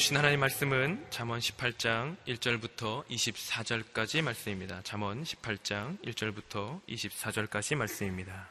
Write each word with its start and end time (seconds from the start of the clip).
주신 0.00 0.16
하나님 0.16 0.40
말씀은 0.40 1.04
잠언 1.10 1.40
18장 1.40 2.16
1절부터 2.26 3.06
24절까지 3.06 4.22
말씀입니다. 4.22 4.80
잠언 4.82 5.22
18장 5.22 6.02
1절부터 6.02 6.80
24절까지 6.88 7.76
말씀입니다. 7.76 8.48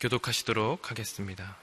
교독하시도록 0.00 0.90
하겠습니다. 0.90 1.54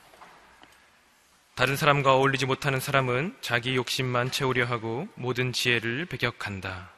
다른 1.55 1.75
사람과 1.75 2.13
어울리지 2.13 2.45
못하는 2.45 2.79
사람은 2.79 3.35
자기 3.41 3.75
욕심만 3.75 4.29
채우려 4.29 4.65
하고 4.65 5.07
모든 5.15 5.51
지혜를 5.51 6.05
배격한다. 6.05 6.91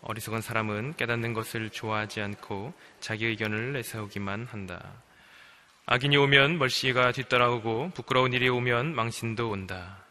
어리석은 0.00 0.40
사람은 0.40 0.96
깨닫는 0.96 1.34
것을 1.34 1.70
좋아하지 1.70 2.20
않고 2.20 2.74
자기 2.98 3.26
의견을 3.26 3.74
내세우기만 3.74 4.46
한다. 4.46 5.01
악인이 5.84 6.16
오면 6.16 6.58
멀씨가 6.58 7.10
뒤따라오고 7.10 7.90
부끄러운 7.92 8.32
일이 8.32 8.48
오면 8.48 8.94
망신도 8.94 9.50
온다. 9.50 10.04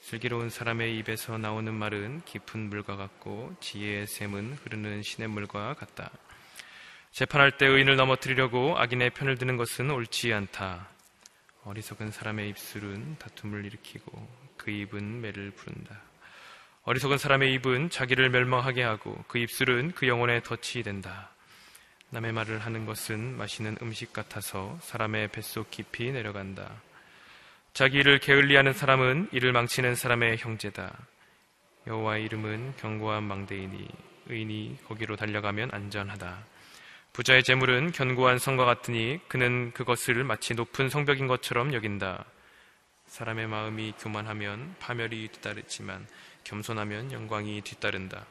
슬기로운 0.00 0.48
사람의 0.48 0.96
입에서 0.98 1.38
나오는 1.38 1.74
말은 1.74 2.22
깊은 2.24 2.70
물과 2.70 2.94
같고 2.94 3.52
지혜의 3.58 4.06
샘은 4.06 4.58
흐르는 4.62 5.02
시냇물과 5.02 5.74
같다. 5.74 6.10
재판할 7.10 7.56
때 7.56 7.66
의인을 7.66 7.96
넘어뜨리려고 7.96 8.78
악인의 8.78 9.10
편을 9.10 9.38
드는 9.38 9.56
것은 9.56 9.90
옳지 9.90 10.32
않다. 10.32 10.88
어리석은 11.64 12.12
사람의 12.12 12.48
입술은 12.50 13.18
다툼을 13.18 13.64
일으키고 13.64 14.28
그 14.56 14.70
입은 14.70 15.20
매를 15.20 15.50
부른다. 15.50 16.00
어리석은 16.84 17.18
사람의 17.18 17.52
입은 17.54 17.90
자기를 17.90 18.30
멸망하게 18.30 18.84
하고 18.84 19.16
그 19.26 19.38
입술은 19.38 19.92
그 19.92 20.06
영혼에 20.06 20.42
덫이 20.44 20.84
된다. 20.84 21.31
남의 22.12 22.30
말을 22.32 22.58
하는 22.58 22.84
것은 22.84 23.38
마시는 23.38 23.78
음식 23.80 24.12
같아서 24.12 24.78
사람의 24.82 25.28
뱃속 25.28 25.70
깊이 25.70 26.12
내려간다. 26.12 26.82
자기 27.72 28.00
일을 28.00 28.18
게을리하는 28.18 28.74
사람은 28.74 29.30
이를 29.32 29.52
망치는 29.52 29.94
사람의 29.94 30.36
형제다. 30.36 30.94
여호와의 31.86 32.24
이름은 32.24 32.74
견고한 32.76 33.22
망대이니 33.22 33.88
의인이 34.26 34.80
거기로 34.86 35.16
달려가면 35.16 35.70
안전하다. 35.72 36.44
부자의 37.14 37.44
재물은 37.44 37.92
견고한 37.92 38.38
성과 38.38 38.66
같으니 38.66 39.18
그는 39.28 39.72
그것을 39.72 40.22
마치 40.22 40.52
높은 40.52 40.90
성벽인 40.90 41.26
것처럼 41.28 41.72
여긴다. 41.72 42.26
사람의 43.06 43.46
마음이 43.46 43.94
교만하면 43.98 44.74
파멸이 44.80 45.28
뒤따르지만 45.28 46.06
겸손하면 46.44 47.10
영광이 47.10 47.62
뒤따른다. 47.62 48.26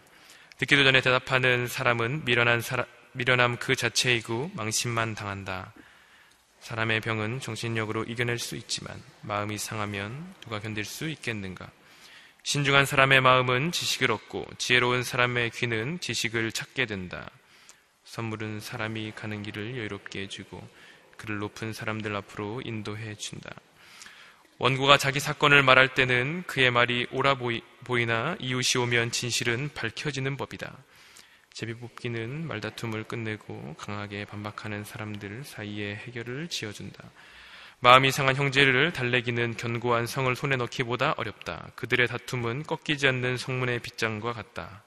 듣기도 0.57 0.83
전에 0.83 1.01
대답하는 1.01 1.65
사람은 1.65 2.25
미련한 2.25 2.61
사람, 2.61 2.85
미련함 3.13 3.57
그 3.57 3.75
자체이고 3.75 4.51
망신만 4.55 5.15
당한다. 5.15 5.73
사람의 6.61 7.01
병은 7.01 7.39
정신력으로 7.39 8.03
이겨낼 8.03 8.39
수 8.39 8.55
있지만 8.55 9.01
마음이 9.21 9.57
상하면 9.57 10.33
누가 10.41 10.59
견딜 10.59 10.85
수 10.85 11.09
있겠는가? 11.09 11.69
신중한 12.43 12.85
사람의 12.85 13.21
마음은 13.21 13.71
지식을 13.71 14.11
얻고 14.11 14.45
지혜로운 14.57 15.03
사람의 15.03 15.51
귀는 15.51 15.99
지식을 15.99 16.51
찾게 16.51 16.85
된다. 16.85 17.29
선물은 18.05 18.59
사람이 18.59 19.13
가는 19.15 19.43
길을 19.43 19.77
여유롭게 19.77 20.21
해주고 20.21 20.67
그를 21.17 21.37
높은 21.39 21.73
사람들 21.73 22.15
앞으로 22.15 22.61
인도해 22.63 23.15
준다. 23.15 23.51
원고가 24.57 24.97
자기 24.97 25.19
사건을 25.19 25.63
말할 25.63 25.93
때는 25.95 26.43
그의 26.47 26.71
말이 26.71 27.07
옳아 27.11 27.37
보이나 27.83 28.35
이웃이 28.39 28.81
오면 28.81 29.11
진실은 29.11 29.69
밝혀지는 29.73 30.37
법이다. 30.37 30.77
제비 31.53 31.73
뽑기는 31.73 32.47
말다툼을 32.47 33.03
끝내고 33.03 33.75
강하게 33.77 34.25
반박하는 34.25 34.83
사람들 34.83 35.43
사이에 35.43 35.95
해결을 35.95 36.47
지어준다. 36.47 37.03
마음이 37.79 38.11
상한 38.11 38.35
형제를 38.35 38.93
달래기는 38.93 39.57
견고한 39.57 40.07
성을 40.07 40.33
손에 40.35 40.55
넣기보다 40.55 41.15
어렵다. 41.17 41.71
그들의 41.75 42.07
다툼은 42.07 42.63
꺾이지 42.63 43.07
않는 43.07 43.37
성문의 43.37 43.79
빗장과 43.79 44.33
같다. 44.33 44.83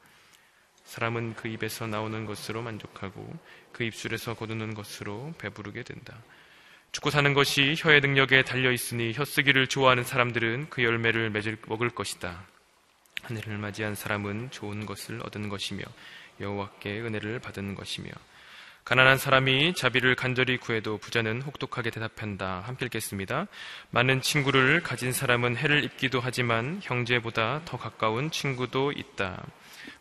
사람은 0.84 1.34
그 1.34 1.48
입에서 1.48 1.86
나오는 1.86 2.24
것으로 2.24 2.62
만족하고 2.62 3.36
그 3.72 3.84
입술에서 3.84 4.34
거두는 4.34 4.74
것으로 4.74 5.34
배부르게 5.38 5.82
된다. 5.82 6.22
죽고 6.92 7.10
사는 7.10 7.34
것이 7.34 7.74
혀의 7.76 8.00
능력에 8.00 8.44
달려 8.44 8.70
있으니 8.70 9.12
혀 9.12 9.24
쓰기를 9.24 9.66
좋아하는 9.66 10.04
사람들은 10.04 10.68
그 10.70 10.84
열매를 10.84 11.30
맺을, 11.30 11.58
먹을 11.66 11.90
것이다. 11.90 12.46
하늘을 13.22 13.58
맞이한 13.58 13.96
사람은 13.96 14.52
좋은 14.52 14.86
것을 14.86 15.20
얻은 15.24 15.48
것이며 15.48 15.82
여호와께 16.40 17.00
은혜를 17.00 17.38
받은 17.38 17.74
것이며 17.74 18.10
가난한 18.84 19.16
사람이 19.16 19.74
자비를 19.74 20.14
간절히 20.14 20.58
구해도 20.58 20.98
부자는 20.98 21.40
혹독하게 21.40 21.88
대답한다. 21.88 22.60
함께 22.66 22.84
읽겠습니다. 22.84 23.46
많은 23.90 24.20
친구를 24.20 24.82
가진 24.82 25.10
사람은 25.10 25.56
해를 25.56 25.84
입기도 25.84 26.20
하지만 26.20 26.80
형제보다 26.82 27.62
더 27.64 27.78
가까운 27.78 28.30
친구도 28.30 28.92
있다. 28.92 29.42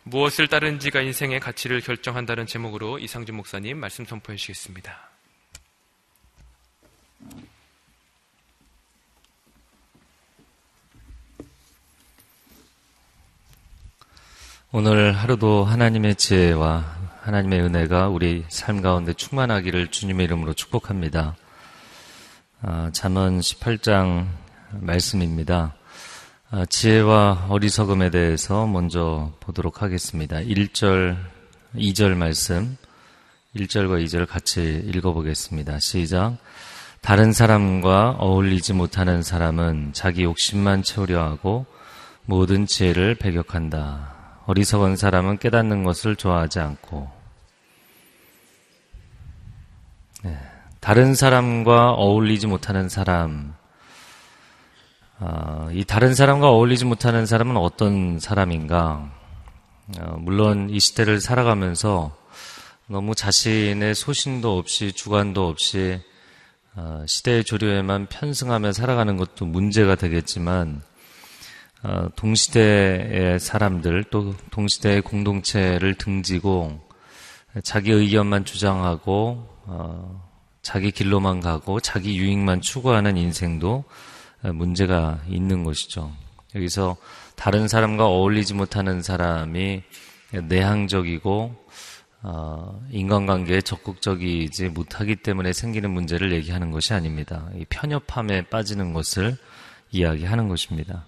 무엇을 0.02 0.48
따른지가 0.48 1.00
인생의 1.00 1.40
가치를 1.40 1.80
결정한다는 1.80 2.44
제목으로 2.44 2.98
이상준 2.98 3.34
목사님 3.34 3.78
말씀 3.78 4.04
선포해 4.04 4.36
주시겠습니다. 4.36 5.10
오늘 14.76 15.12
하루도 15.12 15.64
하나님의 15.64 16.16
지혜와 16.16 16.84
하나님의 17.20 17.60
은혜가 17.60 18.08
우리 18.08 18.44
삶 18.48 18.82
가운데 18.82 19.12
충만하기를 19.12 19.86
주님의 19.86 20.24
이름으로 20.24 20.52
축복합니다. 20.52 21.36
아, 22.60 22.90
잠언 22.92 23.38
18장 23.38 24.26
말씀입니다. 24.72 25.76
아, 26.50 26.66
지혜와 26.66 27.46
어리석음에 27.50 28.10
대해서 28.10 28.66
먼저 28.66 29.30
보도록 29.38 29.80
하겠습니다. 29.80 30.38
1절, 30.38 31.18
2절 31.76 32.16
말씀, 32.16 32.76
1절과 33.54 34.04
2절 34.04 34.26
같이 34.26 34.82
읽어보겠습니다. 34.86 35.78
시작. 35.78 36.36
다른 37.00 37.32
사람과 37.32 38.16
어울리지 38.18 38.72
못하는 38.72 39.22
사람은 39.22 39.92
자기 39.92 40.24
욕심만 40.24 40.82
채우려 40.82 41.22
하고 41.22 41.64
모든 42.26 42.66
지혜를 42.66 43.14
배격한다. 43.14 44.13
어리석은 44.46 44.96
사람은 44.96 45.38
깨닫는 45.38 45.84
것을 45.84 46.16
좋아하지 46.16 46.60
않고, 46.60 47.10
네. 50.22 50.38
다른 50.80 51.14
사람과 51.14 51.92
어울리지 51.92 52.46
못하는 52.46 52.88
사람, 52.88 53.54
어, 55.20 55.68
이 55.72 55.84
다른 55.84 56.14
사람과 56.14 56.50
어울리지 56.50 56.84
못하는 56.84 57.24
사람은 57.24 57.56
어떤 57.56 58.18
사람인가? 58.18 59.10
어, 59.98 60.16
물론 60.18 60.70
이 60.70 60.80
시대를 60.80 61.20
살아가면서 61.20 62.16
너무 62.86 63.14
자신의 63.14 63.94
소신도 63.94 64.58
없이 64.58 64.92
주관도 64.92 65.48
없이 65.48 66.00
어, 66.74 67.04
시대의 67.06 67.44
조류에만 67.44 68.06
편승하며 68.06 68.72
살아가는 68.72 69.16
것도 69.16 69.46
문제가 69.46 69.94
되겠지만 69.94 70.82
어, 70.82 70.93
동시대의 72.16 73.38
사람들 73.40 74.04
또 74.10 74.34
동시대의 74.50 75.02
공동체를 75.02 75.94
등지고 75.94 76.80
자기 77.62 77.92
의견만 77.92 78.44
주장하고 78.44 79.46
어, 79.66 80.30
자기 80.62 80.90
길로만 80.90 81.40
가고 81.40 81.80
자기 81.80 82.16
유익만 82.16 82.62
추구하는 82.62 83.16
인생도 83.16 83.84
문제가 84.42 85.20
있는 85.28 85.64
것이죠. 85.64 86.10
여기서 86.54 86.96
다른 87.36 87.68
사람과 87.68 88.06
어울리지 88.06 88.54
못하는 88.54 89.02
사람이 89.02 89.82
내향적이고 90.32 91.64
어, 92.22 92.80
인간관계에 92.90 93.60
적극적이지 93.60 94.70
못하기 94.70 95.16
때문에 95.16 95.52
생기는 95.52 95.90
문제를 95.90 96.32
얘기하는 96.32 96.70
것이 96.70 96.94
아닙니다. 96.94 97.50
이 97.54 97.66
편협함에 97.68 98.46
빠지는 98.48 98.94
것을 98.94 99.36
이야기하는 99.90 100.48
것입니다. 100.48 101.04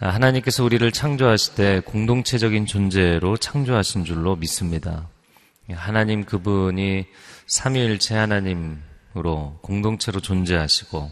하나님께서 0.00 0.62
우리를 0.62 0.90
창조하실 0.92 1.54
때 1.54 1.80
공동체적인 1.84 2.66
존재로 2.66 3.36
창조하신 3.36 4.04
줄로 4.04 4.36
믿습니다. 4.36 5.08
하나님 5.70 6.24
그분이 6.24 7.06
삼위일체 7.46 8.14
하나님으로 8.14 9.58
공동체로 9.60 10.20
존재하시고 10.20 11.10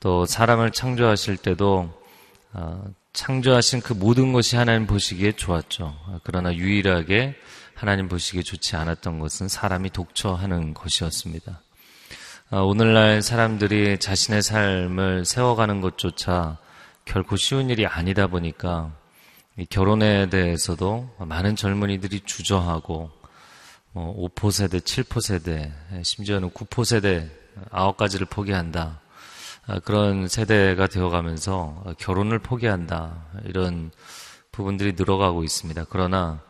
또 0.00 0.24
사람을 0.24 0.72
창조하실 0.72 1.36
때도 1.36 1.92
어, 2.52 2.84
창조하신 3.12 3.80
그 3.80 3.92
모든 3.92 4.32
것이 4.32 4.56
하나님 4.56 4.86
보시기에 4.86 5.32
좋았죠. 5.32 5.94
그러나 6.24 6.54
유일하게 6.54 7.36
하나님 7.74 8.08
보시기에 8.08 8.42
좋지 8.42 8.76
않았던 8.76 9.18
것은 9.18 9.48
사람이 9.48 9.90
독처하는 9.90 10.74
것이었습니다. 10.74 11.60
어, 12.50 12.62
오늘날 12.62 13.20
사람들이 13.22 13.98
자신의 13.98 14.42
삶을 14.42 15.24
세워가는 15.26 15.80
것조차 15.80 16.58
결코 17.10 17.34
쉬운 17.34 17.70
일이 17.70 17.86
아니다 17.86 18.28
보니까 18.28 18.92
결혼에 19.68 20.30
대해서도 20.30 21.10
많은 21.18 21.56
젊은이들이 21.56 22.20
주저하고 22.20 23.10
뭐 23.90 24.28
5포 24.28 24.52
세대, 24.52 24.78
7포 24.78 25.20
세대, 25.20 25.72
심지어는 26.04 26.52
9포 26.52 26.84
세대 26.84 27.28
아홉 27.72 27.96
가지를 27.96 28.28
포기한다. 28.30 29.00
그런 29.84 30.28
세대가 30.28 30.86
되어가면서 30.86 31.96
결혼을 31.98 32.38
포기한다 32.38 33.24
이런 33.44 33.90
부분들이 34.52 34.92
늘어가고 34.92 35.42
있습니다. 35.42 35.86
그러나 35.90 36.40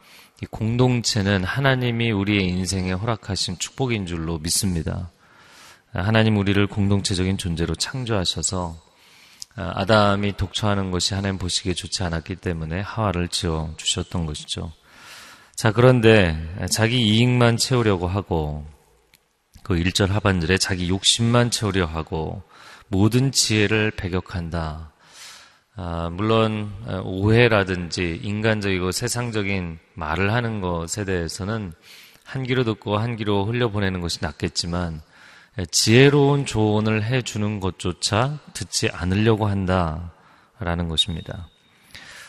이 0.43 0.47
공동체는 0.47 1.43
하나님이 1.43 2.11
우리의 2.11 2.47
인생에 2.47 2.93
허락하신 2.93 3.57
축복인 3.59 4.05
줄로 4.05 4.39
믿습니다. 4.39 5.11
하나님 5.95 6.37
우리를 6.37 6.67
공동체적인 6.67 7.39
존재로 7.39 7.75
창조하셔서 7.77 8.90
아담이 9.57 10.37
독처하는 10.37 10.91
것이 10.91 11.15
하나님 11.15 11.39
보시기에 11.39 11.75
좋지 11.75 12.03
않았기 12.03 12.37
때문에 12.37 12.81
하와를 12.81 13.29
지어 13.29 13.75
주셨던 13.77 14.27
것이죠. 14.27 14.73
자, 15.55 15.73
그런데 15.73 16.39
자기 16.71 17.01
이익만 17.01 17.57
채우려고 17.57 18.09
하고 18.09 18.65
그 19.63 19.75
1절 19.75 20.09
하반절에 20.09 20.57
자기 20.59 20.89
욕심만 20.89 21.51
채우려 21.51 21.85
하고 21.87 22.43
모든 22.89 23.31
지혜를 23.31 23.93
배격한다. 23.93 24.93
아, 25.77 26.11
물론 26.11 26.73
오해라든지 27.05 28.21
인간적이고 28.23 28.93
세상적인 28.93 29.79
말을 29.95 30.33
하는 30.33 30.61
것에 30.61 31.05
대해서는 31.05 31.73
한 32.25 32.43
귀로 32.45 32.65
듣고 32.65 32.99
한 32.99 33.17
귀로 33.17 33.45
흘려보내는 33.45 34.01
것이 34.01 34.19
낫겠지만 34.23 35.03
지혜로운 35.71 36.47
조언을 36.47 37.05
해주는 37.05 37.61
것조차 37.61 38.39
듣지 38.55 38.89
않으려고 38.93 39.47
한다라는 39.47 40.89
것입니다. 40.89 41.49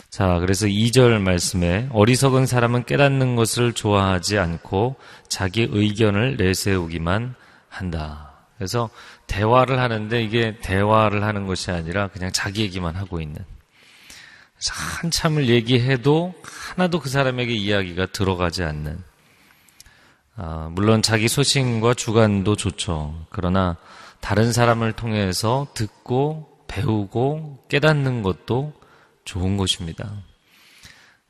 자, 0.10 0.40
그래서 0.40 0.66
2절 0.66 1.22
말씀에 1.22 1.88
어리석은 1.92 2.46
사람은 2.46 2.84
깨닫는 2.86 3.38
것을 3.38 3.72
좋아하지 3.72 4.38
않고 4.40 4.98
자기 5.30 5.68
의견을 5.72 6.36
내세우기만 6.36 7.36
한다. 7.70 8.34
그래서 8.58 8.90
대화를 9.28 9.80
하는데 9.80 10.22
이게 10.22 10.58
대화를 10.60 11.24
하는 11.24 11.48
것이 11.48 11.72
아니라 11.72 12.10
그냥 12.10 12.32
자기 12.34 12.64
얘기만 12.64 12.96
하고 12.96 13.22
있는. 13.22 13.44
한참을 14.70 15.50
얘기해도 15.50 16.36
하나도 16.76 17.00
그 17.00 17.10
사람에게 17.10 17.54
이야기가 17.54 18.08
들어가지 18.08 18.64
않는. 18.64 19.11
아, 20.36 20.70
물론 20.72 21.02
자기 21.02 21.28
소신과 21.28 21.94
주관도 21.94 22.56
좋죠. 22.56 23.26
그러나 23.30 23.78
다른 24.22 24.54
사람을 24.54 24.94
통해서 24.94 25.68
듣고 25.74 26.66
배우고 26.68 27.66
깨닫는 27.70 28.24
것도 28.24 28.74
좋은 29.26 29.58
것입니다. 29.58 30.12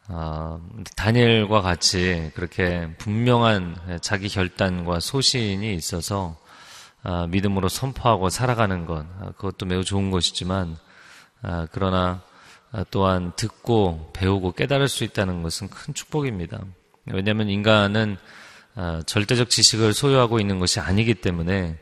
아, 0.07 0.59
다니엘과 0.97 1.61
같이 1.61 2.31
그렇게 2.35 2.89
분명한 2.97 3.99
자기 4.01 4.29
결단과 4.29 4.99
소신이 4.99 5.73
있어서 5.73 6.37
아, 7.03 7.25
믿음으로 7.27 7.69
선포하고 7.69 8.29
살아가는 8.29 8.85
것 8.85 9.05
아, 9.19 9.31
그것도 9.31 9.65
매우 9.65 9.83
좋은 9.83 10.11
것이지만 10.11 10.77
아, 11.41 11.67
그러나 11.71 12.21
또한 12.89 13.33
듣고 13.35 14.11
배우고 14.13 14.53
깨달을 14.53 14.87
수 14.87 15.03
있다는 15.03 15.43
것은 15.43 15.69
큰 15.69 15.93
축복입니다. 15.93 16.61
왜냐하면 17.05 17.49
인간은 17.49 18.17
절대적 19.05 19.49
지식을 19.49 19.93
소유하고 19.93 20.39
있는 20.39 20.59
것이 20.59 20.79
아니기 20.79 21.15
때문에 21.15 21.77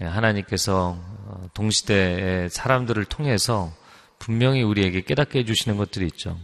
하나님께서 0.00 0.98
어, 1.00 1.48
동시대의 1.54 2.50
사람들을 2.50 3.04
통해서 3.06 3.72
분명히 4.18 4.62
우리에게 4.62 5.02
깨닫게 5.02 5.40
해주시는 5.40 5.76
것들이 5.76 6.06
있죠. 6.06 6.38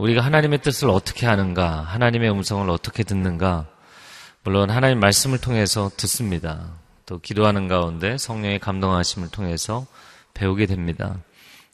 우리가 0.00 0.22
하나님의 0.22 0.60
뜻을 0.60 0.90
어떻게 0.90 1.26
하는가, 1.26 1.80
하나님의 1.82 2.30
음성을 2.30 2.68
어떻게 2.70 3.02
듣는가, 3.02 3.66
물론 4.44 4.70
하나님 4.70 5.00
말씀을 5.00 5.38
통해서 5.38 5.90
듣습니다. 5.96 6.74
또 7.04 7.18
기도하는 7.18 7.66
가운데 7.66 8.16
성령의 8.16 8.60
감동하심을 8.60 9.28
통해서 9.30 9.86
배우게 10.34 10.66
됩니다. 10.66 11.18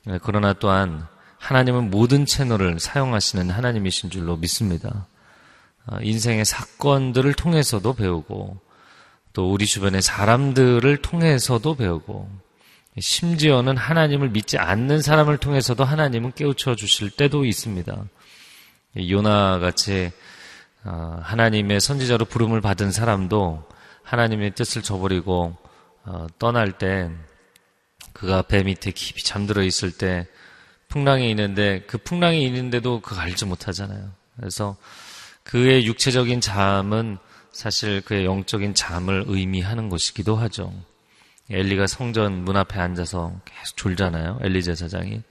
네, 0.05 0.19
그러나 0.23 0.53
또한 0.55 1.07
하나님은 1.39 1.91
모든 1.91 2.25
채널을 2.25 2.81
사용하시는 2.81 3.51
하나님이신 3.51 4.11
줄로 4.11 4.37
믿습니다. 4.37 5.07
아, 5.87 5.99
인생의 6.01 6.45
사건들을 6.45 7.35
통해서도 7.35 7.95
배우고 7.95 8.61
또 9.33 9.53
우리 9.53 9.67
주변의 9.67 10.03
사람들을 10.03 10.97
통해서도 10.99 11.75
배우고 11.75 12.29
심지어는 12.99 13.77
하나님을 13.77 14.31
믿지 14.31 14.59
않는 14.59 15.01
사람을 15.01 15.39
통해서도 15.39 15.85
하나님은 15.85 16.33
깨우쳐 16.35 16.77
주실 16.77 17.11
때도 17.11 17.45
있습니다. 17.45 18.05
요나 19.09 19.59
같이 19.59 20.13
어, 20.85 21.21
하나님의 21.23 21.81
선지자로 21.81 22.27
부름을 22.27 22.61
받은 22.61 22.91
사람도 22.91 23.67
하나님의 24.03 24.55
뜻을 24.55 24.83
저버리고 24.83 25.57
어, 26.05 26.27
떠날 26.39 26.73
때 26.73 27.11
그가 28.13 28.43
배 28.43 28.63
밑에 28.63 28.91
깊이 28.91 29.25
잠들어 29.25 29.63
있을 29.63 29.93
때 29.93 30.27
풍랑이 30.89 31.31
있는데 31.31 31.83
그 31.87 31.97
풍랑이 31.97 32.45
있는데도 32.45 33.01
그가 33.01 33.23
알지 33.23 33.47
못하잖아요. 33.47 34.11
그래서 34.37 34.77
그의 35.45 35.87
육체적인 35.87 36.41
잠은 36.41 37.19
사실 37.53 38.01
그의 38.01 38.25
영적인 38.25 38.75
잠을 38.75 39.25
의미하는 39.27 39.89
것이기도 39.89 40.37
하죠. 40.37 40.73
엘리가 41.51 41.87
성전 41.87 42.45
문 42.45 42.57
앞에 42.57 42.81
앉아서 42.81 43.41
계속 43.45 43.77
졸잖아요. 43.77 44.39
엘리 44.43 44.63
제사장이. 44.63 45.23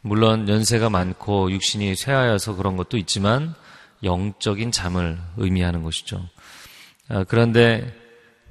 물론 0.00 0.48
연세가 0.48 0.90
많고 0.90 1.52
육신이 1.52 1.94
쇠하여서 1.94 2.56
그런 2.56 2.76
것도 2.76 2.96
있지만 2.96 3.54
영적인 4.02 4.72
잠을 4.72 5.18
의미하는 5.36 5.82
것이죠. 5.82 6.28
아, 7.08 7.24
그런데 7.24 7.94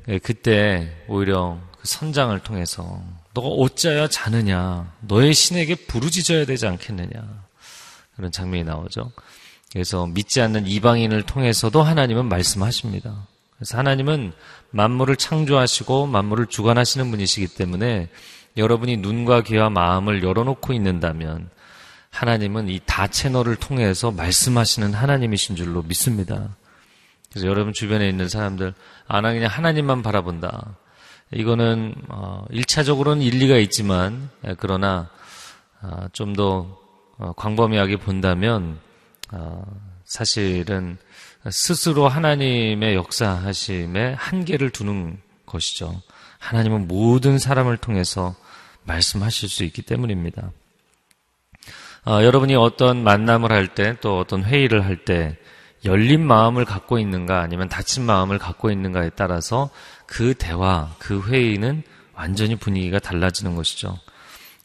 예, 0.07 0.17
그때 0.19 1.03
오히려 1.07 1.59
그 1.77 1.87
선장을 1.87 2.37
통해서 2.39 3.03
너가 3.33 3.47
어찌하여 3.47 4.07
자느냐 4.07 4.93
너의 5.01 5.33
신에게 5.33 5.75
부르짖어야 5.75 6.45
되지 6.45 6.67
않겠느냐 6.67 7.45
그런 8.15 8.31
장면이 8.31 8.63
나오죠. 8.63 9.11
그래서 9.71 10.05
믿지 10.07 10.41
않는 10.41 10.67
이방인을 10.67 11.23
통해서도 11.23 11.81
하나님은 11.81 12.25
말씀하십니다. 12.25 13.27
그래서 13.55 13.77
하나님은 13.77 14.33
만물을 14.71 15.15
창조하시고 15.15 16.07
만물을 16.07 16.47
주관하시는 16.47 17.09
분이시기 17.11 17.55
때문에 17.55 18.09
여러분이 18.57 18.97
눈과 18.97 19.41
귀와 19.43 19.69
마음을 19.69 20.23
열어놓고 20.23 20.73
있는다면 20.73 21.49
하나님은 22.09 22.67
이 22.69 22.79
다 22.85 23.07
채널을 23.07 23.55
통해서 23.55 24.11
말씀하시는 24.11 24.93
하나님이신 24.93 25.55
줄로 25.55 25.81
믿습니다. 25.83 26.49
그래서 27.31 27.47
여러분 27.47 27.71
주변에 27.71 28.09
있는 28.09 28.27
사람들, 28.27 28.73
아, 29.07 29.21
나 29.21 29.31
그냥 29.31 29.49
하나님만 29.49 30.03
바라본다. 30.03 30.75
이거는, 31.33 31.95
어, 32.09 32.45
1차적으로는 32.51 33.21
일리가 33.23 33.55
있지만, 33.59 34.29
예, 34.45 34.55
그러나, 34.59 35.09
어, 35.81 36.07
좀더 36.11 36.77
어, 37.17 37.33
광범위하게 37.33 37.97
본다면, 37.97 38.77
어, 38.77 38.90
사실은 40.05 40.97
스스로 41.49 42.07
하나님의 42.07 42.95
역사하심에 42.95 44.13
한계를 44.13 44.69
두는 44.69 45.19
것이죠. 45.45 46.01
하나님은 46.39 46.87
모든 46.87 47.39
사람을 47.39 47.77
통해서 47.77 48.35
말씀하실 48.83 49.49
수 49.49 49.63
있기 49.63 49.81
때문입니다. 49.83 50.51
어, 52.05 52.23
여러분이 52.23 52.55
어떤 52.55 53.03
만남을 53.03 53.51
할 53.51 53.67
때 53.75 53.95
또 54.01 54.17
어떤 54.19 54.43
회의를 54.43 54.85
할 54.85 55.05
때 55.05 55.37
열린 55.85 56.25
마음을 56.25 56.65
갖고 56.65 56.99
있는가 56.99 57.41
아니면 57.41 57.69
닫힌 57.69 58.05
마음을 58.05 58.37
갖고 58.37 58.69
있는가에 58.71 59.11
따라서 59.15 59.69
그 60.05 60.33
대화, 60.35 60.93
그 60.99 61.27
회의는 61.27 61.83
완전히 62.13 62.55
분위기가 62.55 62.99
달라지는 62.99 63.55
것이죠. 63.55 63.97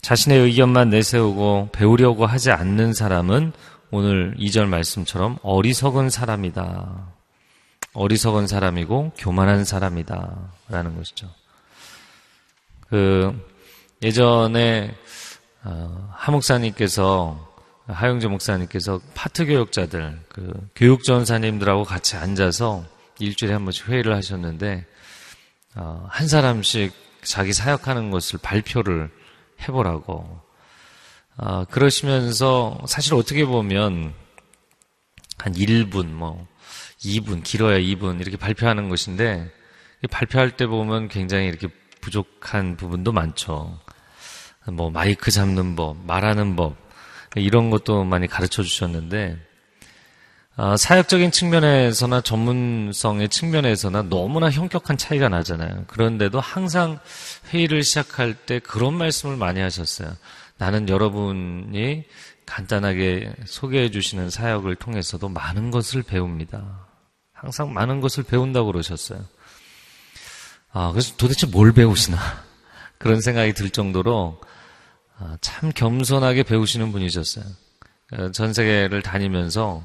자신의 0.03 0.41
의견만 0.41 0.91
내세우고 0.91 1.71
배우려고 1.73 2.27
하지 2.27 2.51
않는 2.51 2.93
사람은 2.93 3.53
오늘 3.91 4.35
2절 4.39 4.67
말씀처럼 4.67 5.39
어리석은 5.43 6.11
사람이다. 6.11 7.13
어리석은 7.93 8.47
사람이고 8.47 9.13
교만한 9.17 9.65
사람이다. 9.65 10.53
라는 10.69 10.97
것이죠. 10.97 11.29
그, 12.89 13.35
예전에 14.03 14.95
어, 15.65 16.11
하 16.13 16.33
목사님께서 16.33 17.47
하영재 17.87 18.29
목사님께서 18.29 19.01
파트 19.15 19.47
교육자들 19.47 20.21
그 20.29 20.53
교육 20.75 21.05
전사님들하고 21.05 21.85
같이 21.85 22.17
앉아서 22.17 22.85
일주일에 23.19 23.55
한 23.55 23.65
번씩 23.65 23.89
회의를 23.89 24.15
하셨는데 24.15 24.85
어, 25.77 26.07
한 26.09 26.29
사람씩 26.29 26.93
자기 27.23 27.53
사역하는 27.53 28.11
것을 28.11 28.39
발표를 28.43 29.11
해보라고 29.63 30.41
어, 31.39 31.65
그러시면서 31.65 32.79
사실 32.87 33.15
어떻게 33.15 33.45
보면 33.45 34.15
한 35.39 35.53
1분 35.53 36.07
뭐 36.07 36.47
2분 37.01 37.43
길어야 37.45 37.79
2분 37.79 38.21
이렇게 38.21 38.37
발표하는 38.37 38.89
것인데 38.89 39.51
발표할 40.11 40.57
때 40.57 40.67
보면 40.67 41.09
굉장히 41.09 41.47
이렇게 41.47 41.69
부족한 42.01 42.77
부분도 42.77 43.13
많죠. 43.13 43.79
뭐 44.73 44.91
마이크 44.91 45.31
잡는 45.31 45.77
법, 45.77 45.97
말하는 46.07 46.57
법 46.57 46.77
이런 47.35 47.71
것도 47.71 48.05
많이 48.05 48.27
가르쳐 48.27 48.63
주셨는데 48.63 49.37
아, 50.59 50.75
사역적인 50.75 51.33
측면에서나 51.33 52.23
전문성의 52.23 53.29
측면에서나 53.29 54.05
너무나 54.09 54.51
현격한 54.51 54.97
차이가 54.97 55.29
나잖아요. 55.29 55.85
그런데도 55.87 56.41
항상 56.41 56.99
회의를 57.53 57.83
시작할 57.83 58.33
때 58.33 58.59
그런 58.59 58.95
말씀을 58.95 59.37
많이 59.37 59.61
하셨어요. 59.61 60.17
나는 60.59 60.89
여러분이 60.89 62.05
간단하게 62.47 63.35
소개해 63.45 63.91
주시는 63.91 64.31
사역을 64.31 64.77
통해서도 64.77 65.29
많은 65.29 65.71
것을 65.71 66.03
배웁니다. 66.03 66.87
항상 67.33 67.73
많은 67.75 68.01
것을 68.01 68.23
배운다고 68.25 68.73
그러셨어요. 68.73 69.21
아, 70.73 70.93
그래서 70.93 71.15
도대체 71.17 71.47
뭘 71.47 71.73
배우시나? 71.73 72.19
그런 72.99 73.21
생각이 73.21 73.53
들 73.53 73.71
정도로 73.71 74.41
아, 75.19 75.37
참 75.41 75.71
겸손하게 75.75 76.45
배우시는 76.45 76.93
분이셨어요. 76.93 77.45
어, 78.13 78.31
전 78.31 78.53
세계를 78.53 79.03
다니면서 79.03 79.85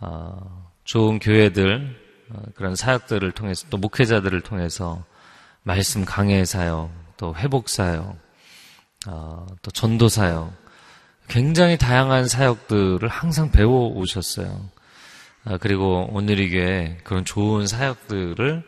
어, 0.00 0.72
좋은 0.84 1.18
교회들 1.18 1.96
어, 2.30 2.42
그런 2.54 2.76
사역들을 2.76 3.32
통해서 3.32 3.66
또 3.70 3.78
목회자들을 3.78 4.40
통해서 4.42 5.04
말씀 5.62 6.04
강해 6.04 6.44
사역, 6.44 6.90
또 7.16 7.34
회복 7.34 7.68
사역, 7.68 8.16
또 9.04 9.70
전도 9.72 10.08
사역, 10.08 10.52
굉장히 11.28 11.76
다양한 11.78 12.26
사역들을 12.26 13.08
항상 13.08 13.50
배워 13.50 13.88
오셨어요. 13.88 14.68
그리고 15.60 16.08
오늘 16.12 16.40
이게 16.40 16.98
그런 17.04 17.24
좋은 17.24 17.66
사역들을 17.66 18.62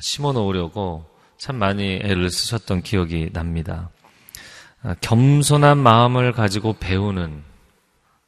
심어 0.00 0.32
놓으려고 0.32 1.06
참 1.38 1.56
많이 1.56 2.00
애를 2.02 2.30
쓰셨던 2.30 2.82
기억이 2.82 3.30
납니다. 3.32 3.90
겸손한 5.00 5.78
마음을 5.78 6.32
가지고 6.32 6.74
배우는 6.74 7.42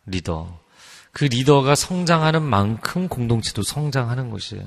리더. 0.07 0.61
그 1.13 1.25
리더가 1.25 1.75
성장하는 1.75 2.43
만큼 2.43 3.09
공동체도 3.09 3.63
성장하는 3.63 4.31
것이에요. 4.31 4.65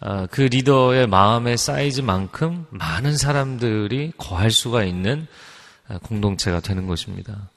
아, 0.00 0.26
그 0.26 0.42
리더의 0.42 1.06
마음의 1.06 1.56
사이즈만큼 1.56 2.66
많은 2.70 3.16
사람들이 3.16 4.12
거할 4.18 4.50
수가 4.50 4.84
있는 4.84 5.26
아, 5.88 5.98
공동체가 5.98 6.60
되는 6.60 6.86
것입니다. 6.86 7.50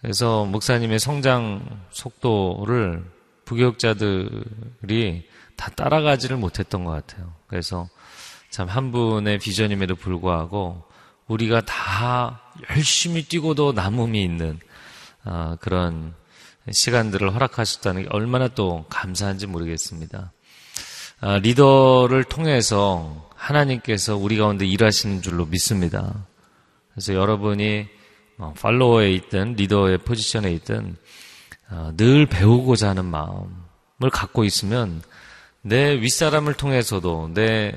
그래서 0.00 0.44
목사님의 0.44 0.98
성장 0.98 1.64
속도를 1.90 3.04
부교육자들이 3.44 5.28
다 5.56 5.70
따라가지를 5.70 6.36
못했던 6.36 6.84
것 6.84 6.92
같아요. 6.92 7.34
그래서 7.46 7.88
참 8.50 8.68
한 8.68 8.92
분의 8.92 9.38
비전임에도 9.38 9.94
불구하고 9.96 10.84
우리가 11.26 11.62
다 11.62 12.42
열심히 12.70 13.22
뛰고도 13.22 13.72
남음이 13.72 14.22
있는 14.22 14.58
어, 15.24 15.56
그런 15.60 16.14
시간들을 16.70 17.32
허락하셨다는 17.34 18.02
게 18.02 18.08
얼마나 18.10 18.48
또 18.48 18.84
감사한지 18.88 19.46
모르겠습니다. 19.46 20.32
어, 21.22 21.38
리더를 21.38 22.24
통해서 22.24 23.30
하나님께서 23.36 24.16
우리 24.16 24.36
가운데 24.36 24.66
일하시는 24.66 25.22
줄로 25.22 25.46
믿습니다. 25.46 26.12
그래서 26.92 27.14
여러분이 27.14 27.86
어, 28.38 28.52
팔로워에 28.60 29.12
있든 29.12 29.54
리더의 29.54 29.98
포지션에 29.98 30.50
있든 30.54 30.96
늘 31.96 32.26
배우고자 32.26 32.90
하는 32.90 33.04
마음을 33.04 34.10
갖고 34.12 34.44
있으면 34.44 35.00
내 35.62 35.98
윗사람을 36.00 36.54
통해서도 36.54 37.30
내 37.32 37.72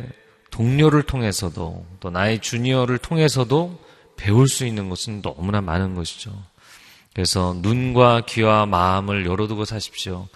동료를 0.49 1.03
통해서도 1.03 1.85
또 1.99 2.09
나의 2.09 2.41
주니어를 2.41 2.97
통해서도 2.97 3.79
배울 4.17 4.49
수 4.49 4.65
있는 4.65 4.89
것은 4.89 5.21
너무나 5.21 5.61
많은 5.61 5.93
것이죠. 5.93 6.33
그래서 7.13 7.55
눈과 7.61 8.23
귀와 8.25 8.65
마음을 8.65 9.25
열어두고 9.25 9.65
사십시오. 9.65 10.27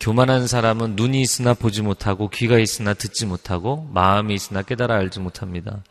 교만한 0.00 0.46
사람은 0.46 0.96
눈이 0.96 1.20
있으나 1.20 1.54
보지 1.54 1.82
못하고 1.82 2.28
귀가 2.28 2.58
있으나 2.58 2.94
듣지 2.94 3.26
못하고 3.26 3.88
마음이 3.92 4.34
있으나 4.34 4.62
깨달아 4.62 4.94
알지 4.96 5.20
못합니다. 5.20 5.84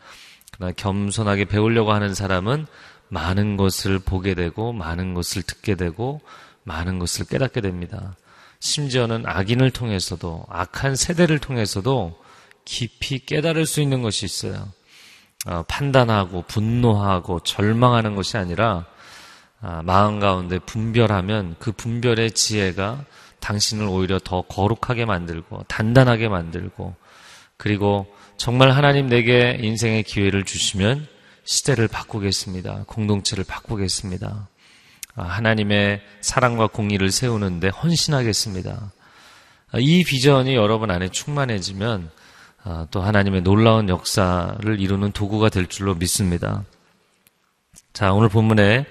그러나 0.52 0.72
겸손하게 0.76 1.46
배우려고 1.46 1.92
하는 1.92 2.14
사람은 2.14 2.66
많은 3.08 3.56
것을 3.56 3.98
보게 3.98 4.34
되고 4.34 4.72
많은 4.72 5.14
것을 5.14 5.42
듣게 5.42 5.76
되고 5.76 6.20
많은 6.64 6.98
것을 6.98 7.26
깨닫게 7.26 7.60
됩니다. 7.60 8.16
심지어는 8.60 9.24
악인을 9.26 9.70
통해서도 9.70 10.46
악한 10.48 10.96
세대를 10.96 11.38
통해서도 11.38 12.20
깊이 12.64 13.24
깨달을 13.24 13.64
수 13.64 13.80
있는 13.80 14.02
것이 14.02 14.26
있어요. 14.26 14.68
어, 15.46 15.64
판단하고 15.68 16.42
분노하고 16.42 17.40
절망하는 17.40 18.16
것이 18.16 18.36
아니라 18.36 18.86
아, 19.60 19.82
마음 19.84 20.20
가운데 20.20 20.58
분별하면 20.58 21.56
그 21.58 21.72
분별의 21.72 22.32
지혜가 22.32 23.04
당신을 23.40 23.86
오히려 23.86 24.18
더 24.18 24.42
거룩하게 24.42 25.04
만들고 25.04 25.64
단단하게 25.68 26.28
만들고 26.28 26.94
그리고 27.56 28.06
정말 28.36 28.70
하나님 28.70 29.08
내게 29.08 29.56
인생의 29.60 30.02
기회를 30.02 30.44
주시면 30.44 31.06
시대를 31.44 31.88
바꾸겠습니다. 31.88 32.84
공동체를 32.86 33.44
바꾸겠습니다. 33.44 34.48
아, 35.14 35.22
하나님의 35.22 36.02
사랑과 36.20 36.66
공의를 36.66 37.10
세우는데 37.10 37.68
헌신하겠습니다. 37.68 38.92
아, 39.72 39.78
이 39.78 40.04
비전이 40.04 40.54
여러분 40.54 40.90
안에 40.90 41.08
충만해지면 41.08 42.10
또 42.90 43.00
하나님의 43.00 43.42
놀라운 43.42 43.88
역사를 43.88 44.80
이루는 44.80 45.12
도구가 45.12 45.50
될 45.50 45.68
줄로 45.68 45.94
믿습니다. 45.94 46.64
자, 47.92 48.12
오늘 48.12 48.28
본문에 48.28 48.86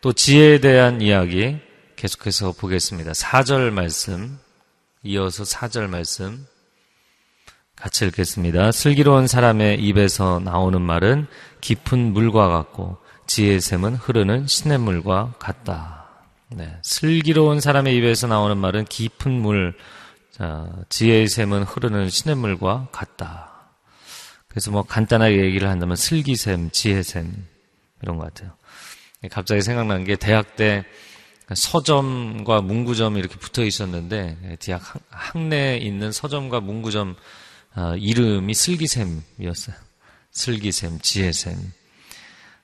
또 0.00 0.12
지혜에 0.12 0.60
대한 0.60 1.02
이야기 1.02 1.58
계속해서 2.02 2.50
보겠습니다. 2.50 3.12
4절 3.12 3.70
말씀, 3.70 4.36
이어서 5.04 5.44
4절 5.44 5.86
말씀 5.86 6.44
같이 7.76 8.04
읽겠습니다. 8.06 8.72
슬기로운 8.72 9.28
사람의 9.28 9.80
입에서 9.80 10.40
나오는 10.40 10.82
말은 10.82 11.28
깊은 11.60 12.12
물과 12.12 12.48
같고 12.48 12.98
지혜의 13.28 13.60
샘은 13.60 13.94
흐르는 13.94 14.48
시냇물과 14.48 15.34
같다. 15.38 16.08
네. 16.48 16.76
슬기로운 16.82 17.60
사람의 17.60 17.94
입에서 17.94 18.26
나오는 18.26 18.58
말은 18.58 18.86
깊은 18.86 19.30
물, 19.30 19.76
자, 20.32 20.72
지혜의 20.88 21.28
샘은 21.28 21.62
흐르는 21.62 22.10
시냇물과 22.10 22.88
같다. 22.90 23.76
그래서 24.48 24.72
뭐 24.72 24.82
간단하게 24.82 25.36
얘기를 25.36 25.68
한다면 25.68 25.94
슬기샘, 25.94 26.72
지혜샘 26.72 27.46
이런 28.02 28.16
것 28.18 28.24
같아요. 28.24 28.56
갑자기 29.30 29.62
생각난 29.62 30.02
게 30.02 30.16
대학 30.16 30.56
때 30.56 30.84
서점과 31.54 32.62
문구점이 32.62 33.18
이렇게 33.18 33.36
붙어 33.36 33.64
있었는데 33.64 34.56
대학 34.60 34.82
학내에 35.10 35.78
있는 35.78 36.12
서점과 36.12 36.60
문구점 36.60 37.16
어, 37.74 37.94
이름이 37.96 38.54
슬기샘이었어요. 38.54 39.76
슬기샘, 40.30 40.98
지혜샘. 41.00 41.54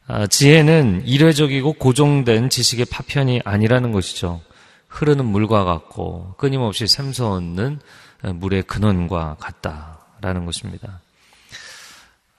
아, 0.06 0.26
지혜는 0.26 1.06
일회적이고 1.06 1.74
고정된 1.74 2.50
지식의 2.50 2.86
파편이 2.86 3.42
아니라는 3.44 3.92
것이죠. 3.92 4.40
흐르는 4.88 5.26
물과 5.26 5.64
같고 5.64 6.34
끊임없이 6.38 6.86
샘솟는 6.86 7.80
물의 8.22 8.62
근원과 8.62 9.36
같다라는 9.38 10.46
것입니다. 10.46 11.02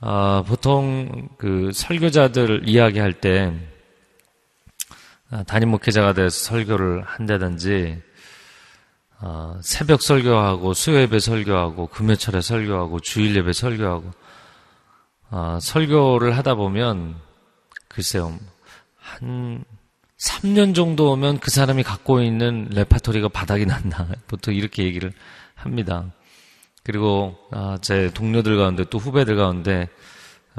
아, 0.01 0.43
보통 0.47 1.29
그 1.37 1.71
설교자들 1.73 2.67
이야기할 2.67 3.21
때 3.21 3.51
아, 3.51 3.78
담임 5.45 5.69
목회자가 5.69 6.13
돼서 6.13 6.37
설교를 6.45 7.03
한다든지 7.03 8.01
어, 9.21 9.59
새벽 9.61 10.01
설교하고 10.01 10.73
수요예배 10.73 11.19
설교하고 11.19 11.87
금요철에 11.87 12.41
설교하고 12.41 12.99
주일 13.01 13.35
예배 13.35 13.53
설교하고 13.53 14.11
어, 15.31 15.59
설교를 15.61 16.37
하다 16.37 16.55
보면 16.55 17.15
글쎄요 17.87 18.37
한 18.97 19.63
3년 20.17 20.75
정도 20.75 21.11
오면 21.11 21.39
그 21.39 21.49
사람이 21.49 21.83
갖고 21.83 22.21
있는 22.21 22.67
레파토리가 22.71 23.29
바닥이 23.29 23.65
난다 23.65 24.07
보통 24.27 24.53
이렇게 24.53 24.83
얘기를 24.83 25.13
합니다. 25.55 26.05
그리고 26.83 27.37
아, 27.51 27.77
제 27.81 28.11
동료들 28.13 28.57
가운데 28.57 28.83
또 28.89 28.97
후배들 28.97 29.35
가운데 29.35 29.87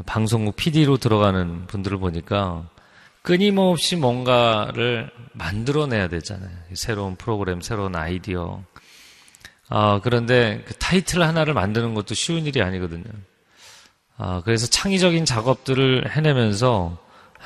방송국 0.07 0.57
PD로 0.57 0.97
들어가는 0.97 1.67
분들을 1.67 1.99
보니까 1.99 2.69
끊임없이 3.23 3.97
뭔가를 3.97 5.11
만들어내야 5.33 6.09
되잖아요. 6.09 6.51
새로운 6.75 7.17
프로그램, 7.17 7.61
새로운 7.61 7.95
아이디어. 7.95 8.63
아, 9.69 10.01
그런데 10.03 10.63
그 10.67 10.75
타이틀 10.75 11.23
하나를 11.23 11.55
만드는 11.55 11.95
것도 11.95 12.15
쉬운 12.15 12.47
일이 12.47 12.63
아니거든요. 12.63 13.05
아, 14.17 14.43
그래서 14.45 14.67
창의적인 14.67 15.25
작업들을 15.25 16.15
해내면서 16.15 16.99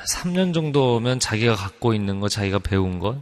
3년 0.07 0.53
정도면 0.53 1.19
자기가 1.19 1.55
갖고 1.55 1.93
있는 1.93 2.19
것, 2.19 2.29
자기가 2.29 2.59
배운 2.59 2.99
것, 2.99 3.21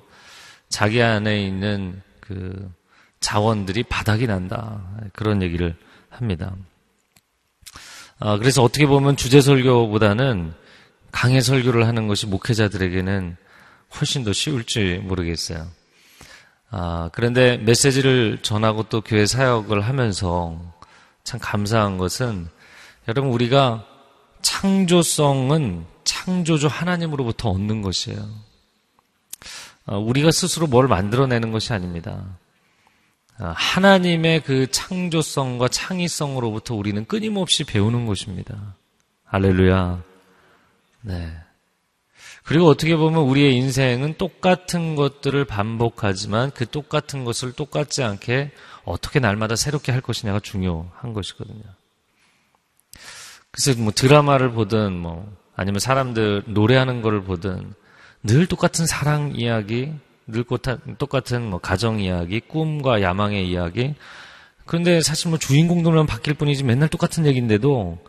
자기 0.70 1.02
안에 1.02 1.44
있는 1.46 2.02
그 2.20 2.72
자원들이 3.20 3.84
바닥이 3.84 4.28
난다. 4.28 4.82
그런 5.14 5.42
얘기를 5.42 5.76
합니다. 6.10 6.56
아, 8.20 8.38
그래서 8.38 8.64
어떻게 8.64 8.86
보면 8.86 9.18
주제 9.18 9.42
설교보다는 9.42 10.54
강해 11.14 11.40
설교를 11.40 11.88
하는 11.88 12.08
것이 12.08 12.26
목회자들에게는 12.28 13.38
훨씬 13.96 14.24
더 14.26 14.34
쉬울지 14.34 15.00
모르겠어요. 15.04 15.68
아, 16.72 17.10
그런데 17.14 17.58
메시지를 17.58 18.40
전하고 18.42 18.84
또 18.90 19.02
교회 19.02 19.28
사역을 19.28 19.82
하면서 19.82 20.60
참 21.24 21.40
감사한 21.40 21.98
것은 22.00 22.50
여러분 23.08 23.32
우리가 23.32 23.86
창조성은 24.42 25.86
창조주 26.04 26.68
하나님으로부터 26.68 27.50
얻는 27.52 27.84
것이에요. 27.84 28.28
아, 29.86 29.96
우리가 29.96 30.32
스스로 30.32 30.66
뭘 30.66 30.88
만들어내는 30.88 31.52
것이 31.52 31.74
아닙니다. 31.74 32.26
아, 33.38 33.54
하나님의 33.56 34.42
그 34.42 34.70
창조성과 34.72 35.68
창의성으로부터 35.68 36.74
우리는 36.74 37.06
끊임없이 37.06 37.64
배우는 37.66 38.08
것입니다. 38.08 38.76
할렐루야. 39.26 40.13
네. 41.04 41.32
그리고 42.44 42.68
어떻게 42.68 42.96
보면 42.96 43.22
우리의 43.24 43.56
인생은 43.56 44.16
똑같은 44.18 44.96
것들을 44.96 45.46
반복하지만 45.46 46.52
그 46.52 46.66
똑같은 46.66 47.24
것을 47.24 47.54
똑같지 47.54 48.04
않게 48.04 48.52
어떻게 48.84 49.20
날마다 49.20 49.56
새롭게 49.56 49.92
할 49.92 50.02
것이냐가 50.02 50.40
중요한 50.40 51.14
것이거든요. 51.14 51.64
그래서 53.52 53.80
뭐 53.80 53.94
드라마를 53.94 54.52
보든 54.52 54.94
뭐 54.94 55.32
아니면 55.56 55.80
사람들 55.80 56.44
노래하는 56.48 57.02
거를 57.02 57.24
보든 57.24 57.74
늘 58.24 58.48
똑같은 58.48 58.86
사랑 58.86 59.34
이야기, 59.36 59.94
늘 60.28 60.44
똑같은 60.98 61.50
뭐 61.50 61.60
가정 61.60 62.00
이야기, 62.00 62.40
꿈과 62.40 63.02
야망의 63.02 63.48
이야기. 63.48 63.96
그런데 64.66 65.02
사실 65.02 65.30
뭐 65.30 65.38
주인공들만 65.38 66.08
바뀔 66.08 66.34
뿐이지 66.34 66.64
맨날 66.64 66.90
똑같은 66.90 67.26
얘기인데도 67.26 68.00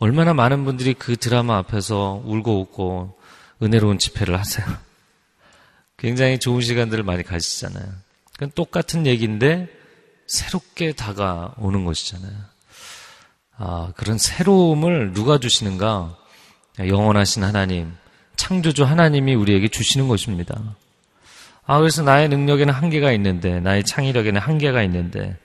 얼마나 0.00 0.32
많은 0.32 0.64
분들이 0.64 0.94
그 0.94 1.16
드라마 1.16 1.58
앞에서 1.58 2.22
울고 2.24 2.60
웃고 2.62 3.18
은혜로운 3.62 3.98
집회를 3.98 4.38
하세요. 4.38 4.66
굉장히 5.98 6.38
좋은 6.38 6.62
시간들을 6.62 7.04
많이 7.04 7.22
가지잖아요. 7.22 7.86
그건 8.32 8.50
똑같은 8.54 9.06
얘기인데 9.06 9.68
새롭게 10.26 10.92
다가오는 10.92 11.84
것이잖아요. 11.84 12.32
아, 13.58 13.92
그런 13.94 14.16
새로움을 14.16 15.12
누가 15.12 15.38
주시는가? 15.38 16.16
영원하신 16.78 17.44
하나님, 17.44 17.92
창조주 18.36 18.84
하나님이 18.84 19.34
우리에게 19.34 19.68
주시는 19.68 20.08
것입니다. 20.08 20.58
아, 21.66 21.78
그래서 21.78 22.02
나의 22.02 22.30
능력에는 22.30 22.72
한계가 22.72 23.12
있는데, 23.12 23.60
나의 23.60 23.84
창의력에는 23.84 24.40
한계가 24.40 24.82
있는데, 24.84 25.36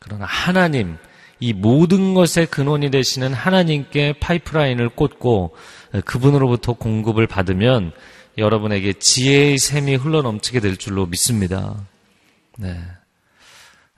그러나 0.00 0.24
하나님, 0.24 0.98
이 1.42 1.52
모든 1.52 2.14
것의 2.14 2.46
근원이 2.52 2.92
되시는 2.92 3.34
하나님께 3.34 4.12
파이프라인을 4.20 4.90
꽂고 4.90 5.56
그분으로부터 6.04 6.74
공급을 6.74 7.26
받으면 7.26 7.90
여러분에게 8.38 8.92
지혜의 8.92 9.58
샘이 9.58 9.96
흘러넘치게 9.96 10.60
될 10.60 10.76
줄로 10.76 11.04
믿습니다. 11.06 11.74
네. 12.58 12.80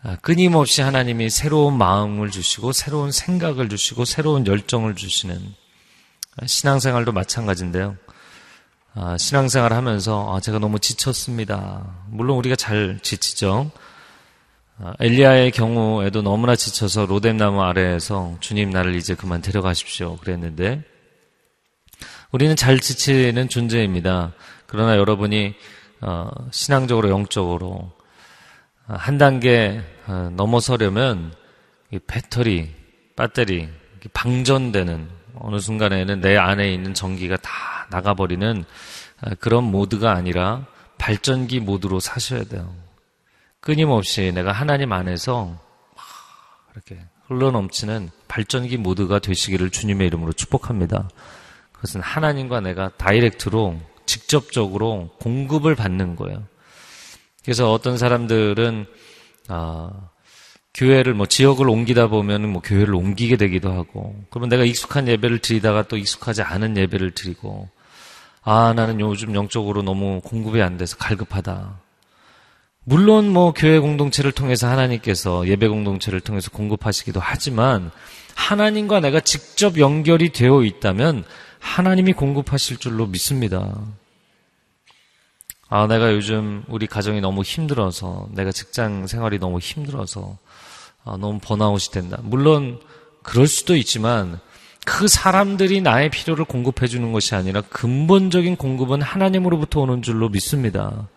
아, 0.03 0.17
끊임없이 0.23 0.81
하나님이 0.81 1.29
새로운 1.29 1.77
마음을 1.77 2.31
주시고 2.31 2.73
새로운 2.73 3.13
생각을 3.13 3.69
주시고 3.69 4.07
새로운 4.07 4.47
열정을 4.47 4.95
주시는 4.95 5.39
신앙생활도 6.47 7.13
마찬가지인데요. 7.13 7.99
아, 8.95 9.19
신앙생활 9.19 9.75
하면서 9.75 10.35
아, 10.35 10.41
제가 10.41 10.59
너무 10.61 10.79
지쳤습니다. 10.79 11.95
물론 12.09 12.39
우리가 12.39 12.57
잘 12.57 13.01
지치죠. 13.03 13.71
아, 14.77 14.93
엘리야의 14.99 15.53
경우에도 15.53 16.23
너무나 16.23 16.57
지쳐서 16.57 17.07
로뎀나무 17.07 17.63
아래에서 17.63 18.37
주님 18.41 18.71
나를 18.71 18.97
이제 18.97 19.15
그만 19.15 19.41
데려가십시오. 19.41 20.17
그랬는데 20.17 20.83
우리는 22.33 22.57
잘 22.57 22.81
지치는 22.81 23.49
존재입니다. 23.49 24.33
그러나 24.67 24.97
여러분이 24.97 25.55
어, 26.01 26.29
신앙적으로 26.51 27.09
영적으로 27.09 27.93
어, 28.89 28.95
한 28.95 29.17
단계 29.17 29.81
어, 30.09 30.31
넘어서려면 30.35 31.33
배터리, 32.09 32.75
배터리 33.15 33.69
방전되는 34.13 35.09
어느 35.37 35.61
순간에는 35.61 36.21
내 36.21 36.37
안에 36.37 36.75
있는 36.75 36.95
전기가 36.95 37.37
다 37.37 37.87
나가버리는 37.91 38.65
그런 39.39 39.65
모드가 39.65 40.13
아니라 40.13 40.67
발전기 40.99 41.61
모드로 41.61 42.01
사셔야 42.01 42.43
돼요. 42.45 42.75
끊임없이 43.65 44.31
내가 44.35 44.53
하나님 44.53 44.93
안에서 44.93 45.59
이렇게 46.75 47.03
흘러넘치는 47.29 48.11
발전기 48.29 48.77
모드가 48.77 49.21
되시기를 49.21 49.71
주님의 49.71 50.07
이름으로 50.09 50.35
축복합니다. 50.35 51.09
그것은 51.73 52.03
하나님과 52.03 52.61
내가 52.61 52.91
다이렉트로 52.99 53.81
직접적으로 54.05 55.09
공급을 55.19 55.75
받는 55.77 56.15
거예요. 56.17 56.45
그래서 57.43 57.73
어떤 57.73 57.97
사람들은 57.97 58.85
아, 59.49 60.11
교회를 60.75 61.15
뭐 61.15 61.25
지역을 61.25 61.67
옮기다 61.67 62.09
보면 62.09 62.47
뭐 62.47 62.61
교회를 62.61 62.95
옮기게 62.95 63.39
되기도 63.39 63.73
하고 63.73 64.15
그러면 64.29 64.51
내가 64.51 64.65
익숙한 64.65 65.09
예배를 65.09 65.39
드리다가 65.39 65.85
또 65.85 65.97
익숙하지 65.97 66.43
않은 66.43 66.77
예배를 66.77 67.13
드리고 67.13 67.71
아 68.43 68.75
나는 68.77 69.01
요즘 69.01 69.35
영적으로 69.35 69.81
너무 69.81 70.21
공급이 70.23 70.61
안 70.61 70.77
돼서 70.77 70.99
갈급하다. 70.99 71.84
물론 72.85 73.33
뭐 73.33 73.53
교회 73.53 73.79
공동체를 73.79 74.33
통해서 74.33 74.69
하나님께서 74.69 75.49
예배 75.49 75.69
공동체를 75.69 76.21
통해서 76.21 76.51
공급하시기도 76.51 77.19
하지만 77.19 77.91
하나님과 78.35 79.01
내가 79.01 79.21
직접 79.21 79.79
연결이 79.79 80.31
되어 80.31 80.63
있다면 80.63 81.25
하나님이 81.61 82.13
공급하실 82.13 82.77
줄로 82.77 83.07
믿습니다. 83.07 83.75
아, 85.71 85.87
내가 85.87 86.13
요즘 86.13 86.63
우리 86.69 86.87
가정이 86.87 87.23
너무 87.23 87.43
힘들어서, 87.43 88.29
내가 88.33 88.53
직장 88.53 89.07
생활이 89.07 89.39
너무 89.39 89.59
힘들어서, 89.59 90.37
아, 91.05 91.17
너무 91.19 91.41
번아웃이 91.43 91.91
된다. 91.91 92.19
물론, 92.23 92.79
그럴 93.23 93.47
수도 93.47 93.75
있지만, 93.75 94.39
그 94.85 95.09
사람들이 95.09 95.81
나의 95.81 96.11
필요를 96.11 96.45
공급해 96.45 96.87
주는 96.87 97.13
것이 97.13 97.35
아니라 97.35 97.63
근본적인 97.63 98.57
공급은 98.57 99.01
하나님으로부터 99.01 99.81
오는 99.81 100.03
줄로 100.03 100.29
믿습니다. 100.29 101.09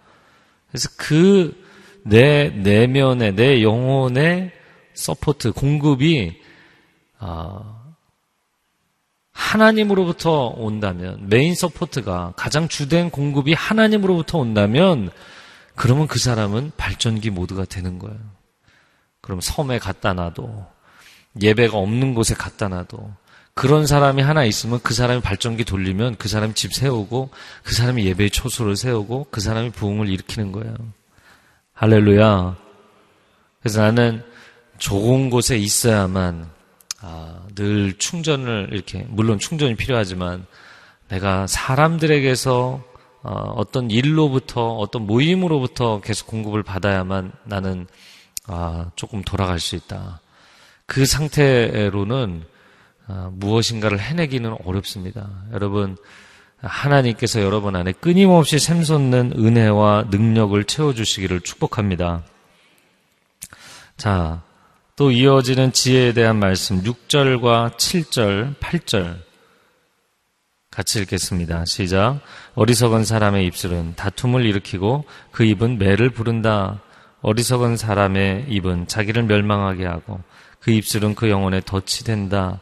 그래서 0.70 0.90
그 0.98 1.68
내 2.08 2.50
내면의 2.50 3.36
내 3.36 3.62
영혼의 3.62 4.52
support 4.94 5.52
공급이 5.52 6.42
아, 7.20 7.94
하나님으로부터 9.34 10.48
온다면 10.48 11.28
main 11.28 11.54
support가 11.54 12.34
가장 12.38 12.70
주된 12.70 13.10
공급이 13.10 13.54
하나님으로부터 13.54 14.38
온다면 14.38 15.12
그러면 15.76 16.08
그 16.08 16.18
사람은 16.18 16.72
발전기 16.78 17.30
모드가 17.30 17.66
되는 17.66 18.00
거예요. 18.00 18.18
그럼 19.22 19.42
섬에 19.42 19.78
갖다 19.78 20.14
놔도 20.14 20.66
예배가 21.42 21.78
없는 21.78 22.14
곳에 22.14 22.34
갖다 22.34 22.70
놔도 22.70 23.14
그런 23.58 23.88
사람이 23.88 24.22
하나 24.22 24.46
있으면 24.46 24.80
그 24.84 24.94
사람이 24.94 25.22
발전기 25.22 25.66
돌리면 25.66 26.18
그 26.18 26.30
사람이 26.30 26.54
집 26.54 26.76
세우고 26.76 27.32
그 27.64 27.74
사람이 27.74 28.06
예배의 28.06 28.30
초소를 28.30 28.76
세우고 28.76 29.30
그 29.32 29.42
사람이 29.42 29.72
부흥을 29.72 30.10
일으키는 30.10 30.52
거예요. 30.52 30.76
할렐루야. 31.74 32.56
그래서 33.60 33.82
나는 33.82 34.24
좋은 34.78 35.32
곳에 35.32 35.58
있어야만 35.58 36.48
아, 37.02 37.40
늘 37.56 37.98
충전을 37.98 38.70
이렇게 38.74 39.08
물론 39.10 39.40
충전이 39.40 39.76
필요하지만 39.76 40.46
내가 41.10 41.48
사람들에게서 41.48 42.84
어, 43.24 43.32
어떤 43.56 43.90
일로부터 43.90 44.76
어떤 44.76 45.08
모임으로부터 45.08 46.00
계속 46.02 46.28
공급을 46.28 46.62
받아야만 46.62 47.32
나는 47.44 47.88
아, 48.46 48.92
조금 48.96 49.24
돌아갈 49.24 49.60
수 49.60 49.76
있다. 49.76 50.22
그 50.86 51.08
상태로는 51.08 52.44
아, 52.46 52.57
무엇인가를 53.08 54.00
해내기는 54.00 54.58
어렵습니다. 54.66 55.30
여러분, 55.54 55.98
하나님께서 56.62 57.42
여러분 57.42 57.76
안에 57.76 57.92
끊임없이 57.92 58.60
샘솟는 58.60 59.34
은혜와 59.38 60.08
능력을 60.10 60.62
채워주시기를 60.64 61.42
축복합니다. 61.42 62.24
자, 63.96 64.42
또 64.96 65.12
이어지는 65.12 65.74
지혜에 65.74 66.14
대한 66.14 66.38
말씀 66.38 66.82
6절과 66.82 67.78
7절, 67.78 68.56
8절 68.58 69.28
같이 70.72 71.00
읽겠습니다. 71.02 71.66
시작. 71.66 72.20
어리석은 72.56 73.04
사람의 73.06 73.46
입술은 73.48 73.94
다툼을 73.96 74.46
일으키고 74.46 75.06
그 75.32 75.44
입은 75.44 75.78
매를 75.78 76.10
부른다. 76.10 76.82
어리석은 77.22 77.78
사람의 77.78 78.46
입은 78.50 78.88
자기를 78.88 79.24
멸망하게 79.24 79.86
하고 79.86 80.22
그 80.60 80.72
입술은 80.72 81.16
그 81.16 81.30
영혼에 81.30 81.62
덫이 81.62 82.04
된다. 82.04 82.60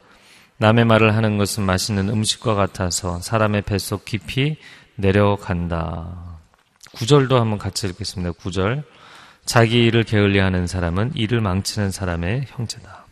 남의 0.58 0.86
말을 0.86 1.16
하는 1.16 1.38
것은 1.38 1.64
맛있는 1.64 2.10
음식과 2.10 2.56
같아서 2.56 3.20
사람의 3.20 3.64
뱃속 3.64 4.06
깊이 4.06 4.58
내려간다. 4.96 6.40
구절도 6.94 7.40
한번 7.40 7.58
같이 7.60 7.88
읽겠습니다. 7.88 8.32
구절. 8.34 8.84
자기 9.44 9.84
일을 9.86 10.04
게을리 10.04 10.40
하는 10.40 10.66
사람은 10.66 11.12
일을 11.16 11.42
망치는 11.42 11.92
사람의 11.92 12.46
형제다. 12.48 13.06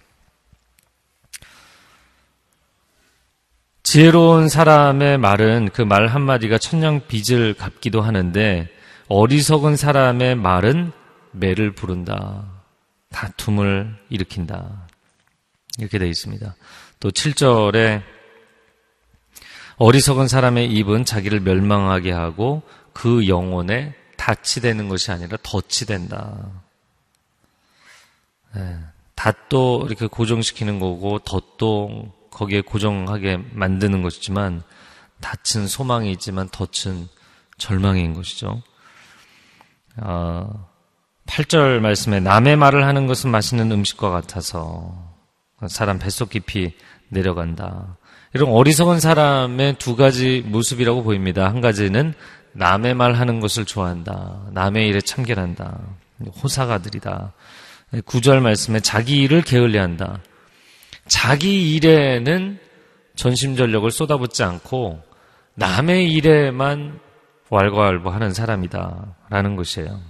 지혜로운 3.84 4.47
사람의 4.49 5.17
말은 5.19 5.69
그 5.73 5.82
말 5.84 6.08
한마디가 6.08 6.58
천냥 6.58 7.01
빚을 7.08 7.53
갚기도 7.56 8.01
하는데 8.01 8.69
어리석은 9.10 9.75
사람의 9.75 10.36
말은 10.36 10.91
매를 11.32 11.75
부른다. 11.75 12.45
다툼을 13.10 13.95
일으킨다. 14.10 14.88
이렇게 15.77 15.99
되어 15.99 16.08
있습니다. 16.08 16.56
또 17.03 17.11
7절에 17.11 18.01
어리석은 19.75 20.29
사람의 20.29 20.71
입은 20.71 21.03
자기를 21.03 21.41
멸망하게 21.41 22.13
하고 22.13 22.61
그 22.93 23.27
영혼에 23.27 23.93
닻이 24.15 24.61
되는 24.61 24.87
것이 24.87 25.11
아니라 25.11 25.37
덫이 25.43 25.85
된다. 25.85 26.47
네, 28.55 28.79
닷도 29.15 29.83
이렇게 29.85 30.07
고정시키는 30.07 30.79
거고 30.79 31.19
덫도 31.19 32.13
거기에 32.31 32.61
고정하게 32.61 33.35
만드는 33.51 34.01
것이지만 34.01 34.63
닻은 35.19 35.67
소망이 35.67 36.09
있지만 36.13 36.47
덫은 36.47 37.09
절망인 37.57 38.13
것이죠. 38.13 38.61
어, 39.97 40.69
8절 41.25 41.81
말씀에 41.81 42.21
남의 42.21 42.55
말을 42.55 42.85
하는 42.85 43.07
것은 43.07 43.29
맛있는 43.29 43.69
음식과 43.73 44.09
같아서 44.09 45.11
사람 45.67 45.99
뱃속 45.99 46.29
깊이 46.29 46.75
내려간다. 47.13 47.97
이런 48.34 48.49
어리석은 48.49 48.99
사람의 48.99 49.76
두 49.78 49.95
가지 49.95 50.43
모습이라고 50.45 51.04
보입니다. 51.04 51.45
한 51.45 51.62
가지는 51.62 52.13
남의 52.54 52.93
말 52.95 53.13
하는 53.13 53.39
것을 53.39 53.65
좋아한다. 53.65 54.47
남의 54.52 54.88
일에 54.88 55.02
참견한다. 55.02 55.80
호사가들이다. 56.43 57.34
구절 58.06 58.41
말씀에 58.41 58.80
자기 58.80 59.21
일을 59.21 59.41
게을리 59.41 59.78
한다. 59.78 60.19
자기 61.08 61.76
일에는 61.76 62.60
전심전력을 63.15 63.89
쏟아붓지 63.91 64.43
않고 64.43 65.02
남의 65.56 66.12
일에만 66.12 66.99
왈가왈부하는 67.49 68.34
사람이다. 68.34 69.15
라는 69.30 69.56
것이에요. 69.56 70.02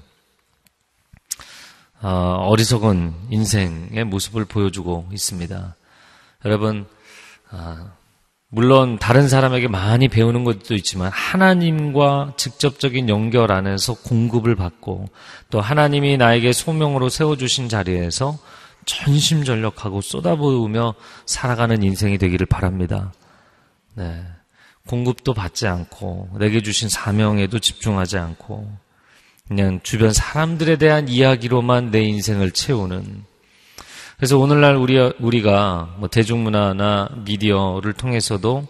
어, 2.01 2.09
어리석은 2.47 3.13
인생의 3.29 4.03
모습을 4.05 4.45
보여주고 4.45 5.09
있습니다. 5.11 5.75
여러분, 6.45 6.85
어, 7.51 7.91
물론 8.49 8.99
다른 8.99 9.27
사람에게 9.27 9.67
많이 9.67 10.07
배우는 10.07 10.43
것도 10.43 10.75
있지만 10.75 11.09
하나님과 11.11 12.33
직접적인 12.37 13.09
연결 13.09 13.51
안에서 13.51 13.95
공급을 13.95 14.55
받고 14.55 15.09
또 15.49 15.59
하나님이 15.59 16.17
나에게 16.17 16.53
소명으로 16.53 17.09
세워주신 17.09 17.67
자리에서 17.67 18.37
전심전력하고 18.85 20.01
쏟아부으며 20.01 20.93
살아가는 21.25 21.81
인생이 21.81 22.19
되기를 22.19 22.45
바랍니다. 22.45 23.11
네. 23.95 24.23
공급도 24.87 25.33
받지 25.33 25.65
않고 25.65 26.29
내게 26.37 26.61
주신 26.61 26.89
사명에도 26.89 27.57
집중하지 27.57 28.17
않고 28.17 28.69
그냥 29.47 29.79
주변 29.81 30.13
사람들에 30.13 30.75
대한 30.75 31.07
이야기로만 31.07 31.89
내 31.89 32.01
인생을 32.03 32.51
채우는 32.51 33.23
그래서 34.23 34.37
오늘날 34.37 34.77
우리, 34.77 34.97
우리가 35.19 35.95
뭐 35.97 36.07
대중문화나 36.07 37.09
미디어를 37.25 37.91
통해서도 37.91 38.65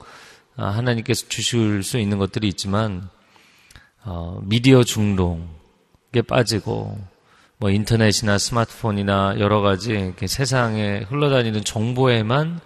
아, 0.56 0.70
하나님께서 0.70 1.28
주실 1.28 1.84
수 1.84 2.00
있는 2.00 2.18
것들이 2.18 2.48
있지만, 2.48 3.08
어, 4.04 4.40
미디어 4.42 4.84
중독에 4.84 6.24
빠지고, 6.28 6.98
뭐 7.60 7.70
인터넷이나 7.70 8.40
스마트폰이나 8.40 9.36
여러 9.38 9.62
가지 9.62 10.16
세상에 10.26 11.06
흘러다니는 11.08 11.64
정보에만 11.64 12.60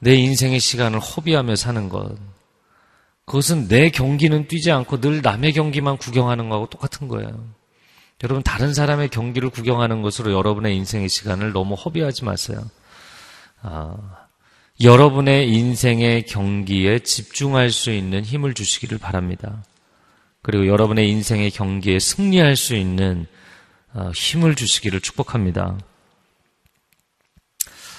내 0.00 0.16
인생의 0.16 0.58
시간을 0.58 0.98
허비하며 0.98 1.54
사는 1.54 1.88
것. 1.88 2.16
그것은 3.26 3.68
내 3.68 3.90
경기는 3.90 4.48
뛰지 4.48 4.72
않고 4.72 5.00
늘 5.00 5.22
남의 5.22 5.52
경기만 5.52 5.98
구경하는 5.98 6.48
거하고 6.48 6.66
똑같은 6.66 7.06
거예요. 7.06 7.44
여러분 8.22 8.42
다른 8.42 8.72
사람의 8.72 9.08
경기를 9.08 9.50
구경하는 9.50 10.02
것으로 10.02 10.32
여러분의 10.32 10.76
인생의 10.76 11.08
시간을 11.08 11.52
너무 11.52 11.74
허비하지 11.74 12.24
마세요. 12.24 12.58
아, 13.60 13.96
여러분의 14.80 15.50
인생의 15.50 16.24
경기에 16.26 17.00
집중할 17.00 17.70
수 17.70 17.90
있는 17.90 18.24
힘을 18.24 18.54
주시기를 18.54 18.98
바랍니다. 18.98 19.64
그리고 20.42 20.66
여러분의 20.66 21.08
인생의 21.10 21.50
경기에 21.50 21.98
승리할 21.98 22.56
수 22.56 22.74
있는 22.74 23.26
어, 23.92 24.10
힘을 24.14 24.54
주시기를 24.54 25.00
축복합니다. 25.00 25.78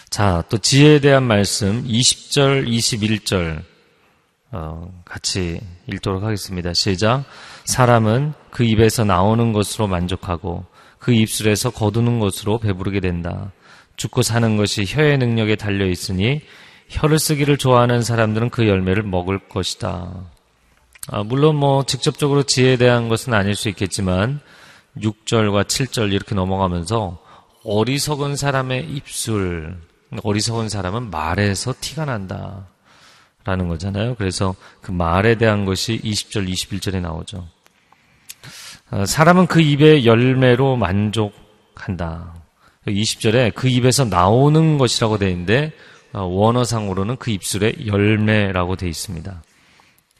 자, 0.09 0.43
또 0.49 0.57
지혜에 0.57 0.99
대한 0.99 1.23
말씀 1.23 1.83
20절, 1.85 2.67
21절 2.67 3.63
어, 4.57 4.89
같이 5.03 5.59
읽도록 5.87 6.23
하겠습니다. 6.23 6.73
시작. 6.73 7.25
사람은 7.65 8.33
그 8.51 8.63
입에서 8.63 9.03
나오는 9.03 9.51
것으로 9.51 9.87
만족하고 9.87 10.63
그 10.97 11.11
입술에서 11.11 11.71
거두는 11.71 12.19
것으로 12.19 12.59
배부르게 12.59 13.01
된다. 13.01 13.51
죽고 13.97 14.21
사는 14.21 14.55
것이 14.55 14.85
혀의 14.87 15.17
능력에 15.17 15.57
달려 15.57 15.85
있으니 15.85 16.41
혀를 16.87 17.19
쓰기를 17.19 17.57
좋아하는 17.57 18.01
사람들은 18.01 18.49
그 18.49 18.65
열매를 18.65 19.03
먹을 19.03 19.39
것이다. 19.49 20.31
아, 21.07 21.23
물론 21.23 21.57
뭐 21.57 21.85
직접적으로 21.85 22.43
지혜에 22.43 22.77
대한 22.77 23.09
것은 23.09 23.33
아닐 23.33 23.55
수 23.55 23.67
있겠지만 23.67 24.39
6절과 24.97 25.65
7절 25.65 26.13
이렇게 26.13 26.33
넘어가면서 26.33 27.21
어리석은 27.65 28.37
사람의 28.37 28.85
입술, 28.89 29.77
어리석은 30.23 30.69
사람은 30.69 31.09
말에서 31.09 31.73
티가 31.79 32.05
난다. 32.05 32.67
라는 33.45 33.67
거잖아요. 33.67 34.15
그래서 34.15 34.55
그 34.81 34.91
말에 34.91 35.35
대한 35.35 35.65
것이 35.65 36.01
20절, 36.03 36.49
21절에 36.49 36.99
나오죠. 36.99 37.47
어, 38.91 39.05
사람은 39.05 39.45
그 39.45 39.61
입의 39.61 40.05
열매로 40.05 40.75
만족한다. 40.75 42.33
20절에 42.87 43.53
그 43.53 43.67
입에서 43.67 44.03
나오는 44.03 44.77
것이라고 44.79 45.19
되어 45.19 45.29
있는데 45.29 45.73
어, 46.11 46.23
원어상으로는 46.23 47.17
그 47.17 47.29
입술의 47.29 47.85
열매라고 47.85 48.75
되어 48.77 48.89
있습니다. 48.89 49.43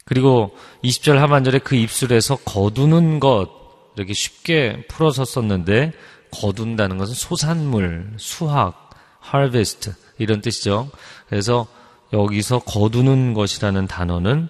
그리고 0.06 0.56
20절 0.84 1.16
하반절에 1.16 1.60
그 1.60 1.76
입술에서 1.76 2.36
거두는 2.38 3.20
것 3.20 3.50
이렇게 3.98 4.14
쉽게 4.14 4.86
풀어서 4.88 5.26
썼는데 5.26 5.94
거둔다는 6.32 7.00
것은 7.00 7.16
소산물, 7.16 8.14
수확, 8.18 8.92
harvest 9.34 9.94
이런 10.20 10.42
뜻이죠. 10.42 10.92
그래서 11.28 11.66
여기서 12.15 12.60
거두는 12.60 13.34
것이라는 13.34 13.88
단어는 13.88 14.47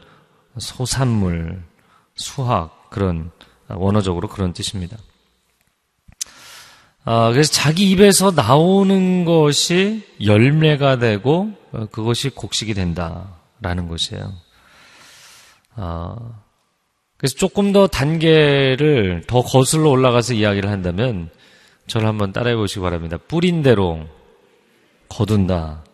소산물, 0.57 1.63
수학 2.15 2.89
그런 2.89 3.31
원어적으로 3.67 4.27
그런 4.27 4.53
뜻입니다. 4.53 4.97
아, 7.03 7.31
그래서 7.31 7.51
자기 7.51 7.89
입에서 7.91 8.31
나오는 8.31 9.25
것이 9.25 10.07
열매가 10.23 10.97
되고 10.97 11.51
어, 11.71 11.85
그것이 11.91 12.29
곡식이 12.29 12.73
된다라는 12.73 13.87
것이에요. 13.87 14.33
아, 15.75 16.15
그래서 17.17 17.35
조금 17.35 17.71
더 17.71 17.87
단계를 17.87 19.23
더 19.27 19.41
거슬러 19.41 19.89
올라가서 19.89 20.33
이야기를 20.33 20.69
한다면 20.69 21.29
저를 21.87 22.07
한번 22.07 22.33
따라해 22.33 22.55
보시기 22.55 22.81
바랍니다. 22.81 23.17
뿌린 23.27 23.61
대로 23.61 24.07
거둔다. 25.09 25.84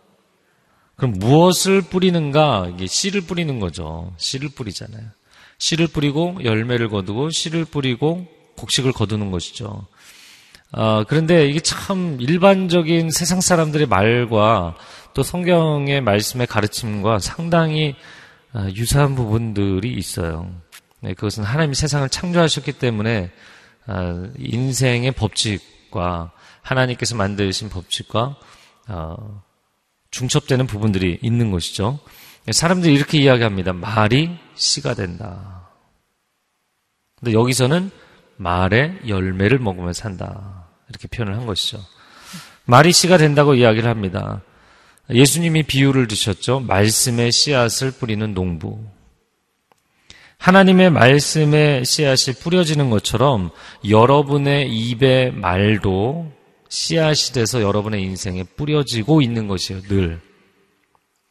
그럼 1.02 1.14
무엇을 1.18 1.82
뿌리는가? 1.82 2.70
이게 2.72 2.86
씨를 2.86 3.22
뿌리는 3.22 3.58
거죠. 3.58 4.14
씨를 4.18 4.50
뿌리잖아요. 4.50 5.02
씨를 5.58 5.88
뿌리고 5.88 6.38
열매를 6.44 6.90
거두고 6.90 7.30
씨를 7.30 7.64
뿌리고 7.64 8.28
곡식을 8.56 8.92
거두는 8.92 9.32
것이죠. 9.32 9.84
아, 10.70 11.04
그런데 11.08 11.48
이게 11.48 11.58
참 11.58 12.18
일반적인 12.20 13.10
세상 13.10 13.40
사람들의 13.40 13.88
말과 13.88 14.76
또 15.12 15.24
성경의 15.24 16.02
말씀의 16.02 16.46
가르침과 16.46 17.18
상당히 17.18 17.96
아, 18.52 18.68
유사한 18.76 19.16
부분들이 19.16 19.92
있어요. 19.94 20.54
네, 21.00 21.14
그것은 21.14 21.42
하나님이 21.42 21.74
세상을 21.74 22.08
창조하셨기 22.10 22.74
때문에 22.74 23.32
아, 23.88 24.28
인생의 24.38 25.10
법칙과 25.10 26.30
하나님께서 26.60 27.16
만드신 27.16 27.70
법칙과 27.70 28.36
어, 28.86 29.42
중첩되는 30.12 30.66
부분들이 30.68 31.18
있는 31.20 31.50
것이죠. 31.50 31.98
사람들이 32.50 32.94
이렇게 32.94 33.18
이야기합니다. 33.18 33.72
말이 33.72 34.30
씨가 34.54 34.94
된다. 34.94 35.70
근데 37.18 37.32
여기서는 37.32 37.90
말의 38.36 39.00
열매를 39.08 39.58
먹으며 39.58 39.92
산다. 39.92 40.68
이렇게 40.88 41.08
표현을 41.08 41.36
한 41.36 41.46
것이죠. 41.46 41.80
말이 42.64 42.92
씨가 42.92 43.16
된다고 43.16 43.54
이야기를 43.54 43.88
합니다. 43.88 44.42
예수님이 45.10 45.64
비유를 45.64 46.08
드셨죠. 46.08 46.60
말씀의 46.60 47.32
씨앗을 47.32 47.92
뿌리는 47.92 48.34
농부. 48.34 48.78
하나님의 50.38 50.90
말씀의 50.90 51.84
씨앗이 51.84 52.36
뿌려지는 52.42 52.90
것처럼 52.90 53.50
여러분의 53.88 54.68
입의 54.72 55.32
말도 55.32 56.32
씨앗이 56.72 57.34
돼서 57.34 57.60
여러분의 57.60 58.02
인생에 58.02 58.44
뿌려지고 58.44 59.20
있는 59.20 59.46
것이에요, 59.46 59.82
늘. 59.82 60.22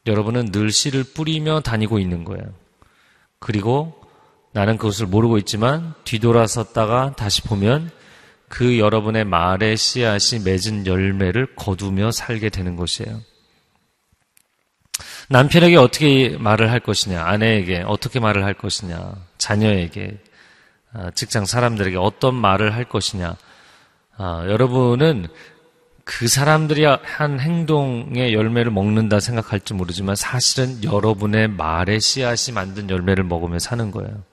여러분은 0.05 0.51
늘 0.51 0.71
씨를 0.71 1.03
뿌리며 1.03 1.61
다니고 1.61 1.97
있는 1.97 2.23
거예요. 2.23 2.43
그리고 3.39 3.99
나는 4.51 4.77
그것을 4.77 5.07
모르고 5.07 5.39
있지만 5.39 5.95
뒤돌아섰다가 6.03 7.15
다시 7.17 7.41
보면 7.41 7.89
그 8.49 8.77
여러분의 8.77 9.25
말의 9.25 9.77
씨앗이 9.77 10.43
맺은 10.45 10.85
열매를 10.85 11.55
거두며 11.55 12.11
살게 12.11 12.49
되는 12.49 12.75
것이에요. 12.75 13.19
남편에게 15.29 15.75
어떻게 15.75 16.37
말을 16.37 16.69
할 16.69 16.79
것이냐, 16.79 17.19
아내에게 17.19 17.83
어떻게 17.87 18.19
말을 18.19 18.43
할 18.43 18.53
것이냐, 18.53 19.15
자녀에게, 19.39 20.19
아, 20.93 21.09
직장 21.15 21.45
사람들에게 21.45 21.97
어떤 21.97 22.35
말을 22.35 22.75
할 22.75 22.83
것이냐. 22.83 23.37
아, 24.17 24.45
여러분은 24.47 25.27
그 26.03 26.27
사람들이 26.27 26.85
한 26.85 27.39
행동의 27.39 28.33
열매를 28.33 28.71
먹는다 28.71 29.19
생각할지 29.19 29.73
모르지만 29.73 30.15
사실은 30.15 30.83
여러분의 30.83 31.47
말의 31.47 32.01
씨앗이 32.01 32.53
만든 32.53 32.89
열매를 32.89 33.23
먹으며 33.23 33.59
사는 33.59 33.91
거예요. 33.91 34.23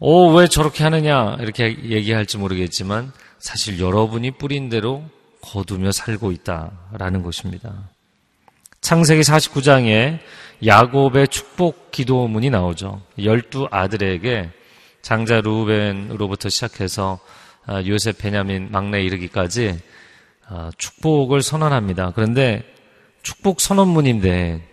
오, 0.00 0.32
왜 0.34 0.46
저렇게 0.46 0.84
하느냐? 0.84 1.36
이렇게 1.40 1.76
얘기할지 1.84 2.38
모르겠지만 2.38 3.12
사실 3.38 3.80
여러분이 3.80 4.32
뿌린 4.32 4.68
대로 4.68 5.04
거두며 5.40 5.92
살고 5.92 6.32
있다라는 6.32 7.22
것입니다. 7.22 7.88
창세기 8.80 9.22
49장에 9.22 10.18
야곱의 10.64 11.28
축복 11.28 11.90
기도문이 11.90 12.50
나오죠. 12.50 13.02
열두 13.22 13.68
아들에게 13.70 14.50
장자 15.02 15.40
루벤으로부터 15.40 16.48
시작해서 16.48 17.18
아, 17.66 17.82
요셉 17.86 18.18
베냐민 18.18 18.70
막내 18.70 19.02
이르기까지 19.02 19.78
아, 20.46 20.70
축복을 20.78 21.42
선언합니다. 21.42 22.12
그런데 22.14 22.64
축복 23.22 23.60
선언문인데 23.60 24.66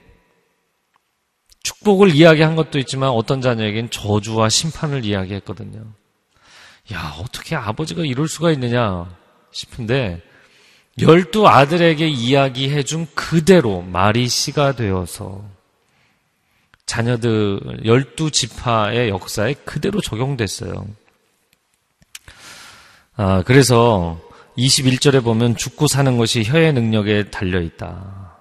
축복을 1.64 2.14
이야기한 2.16 2.56
것도 2.56 2.80
있지만 2.80 3.10
어떤 3.10 3.42
자녀에겐 3.42 3.90
저주와 3.90 4.50
심판을 4.50 5.04
이야기했거든요. 5.04 5.84
야, 6.94 7.16
어떻게 7.20 7.56
아버지가 7.56 8.04
이럴 8.04 8.28
수가 8.28 8.52
있느냐 8.52 9.10
싶은데 9.52 10.22
열두 11.02 11.48
아들에게 11.48 12.08
이야기해준 12.08 13.08
그대로 13.16 13.82
말이 13.82 14.28
씨가 14.28 14.74
되어서 14.74 15.44
자녀들 16.86 17.82
열두 17.86 18.32
지파의 18.32 19.10
역사에 19.10 19.54
그대로 19.66 20.02
적용됐어요. 20.02 20.88
아, 23.18 23.44
그래서 23.46 24.20
21절에 24.58 25.24
보면 25.24 25.56
죽고 25.56 25.88
사는 25.88 26.18
것이 26.18 26.44
혀의 26.44 26.74
능력에 26.74 27.30
달려 27.32 27.62
있다. 27.62 28.38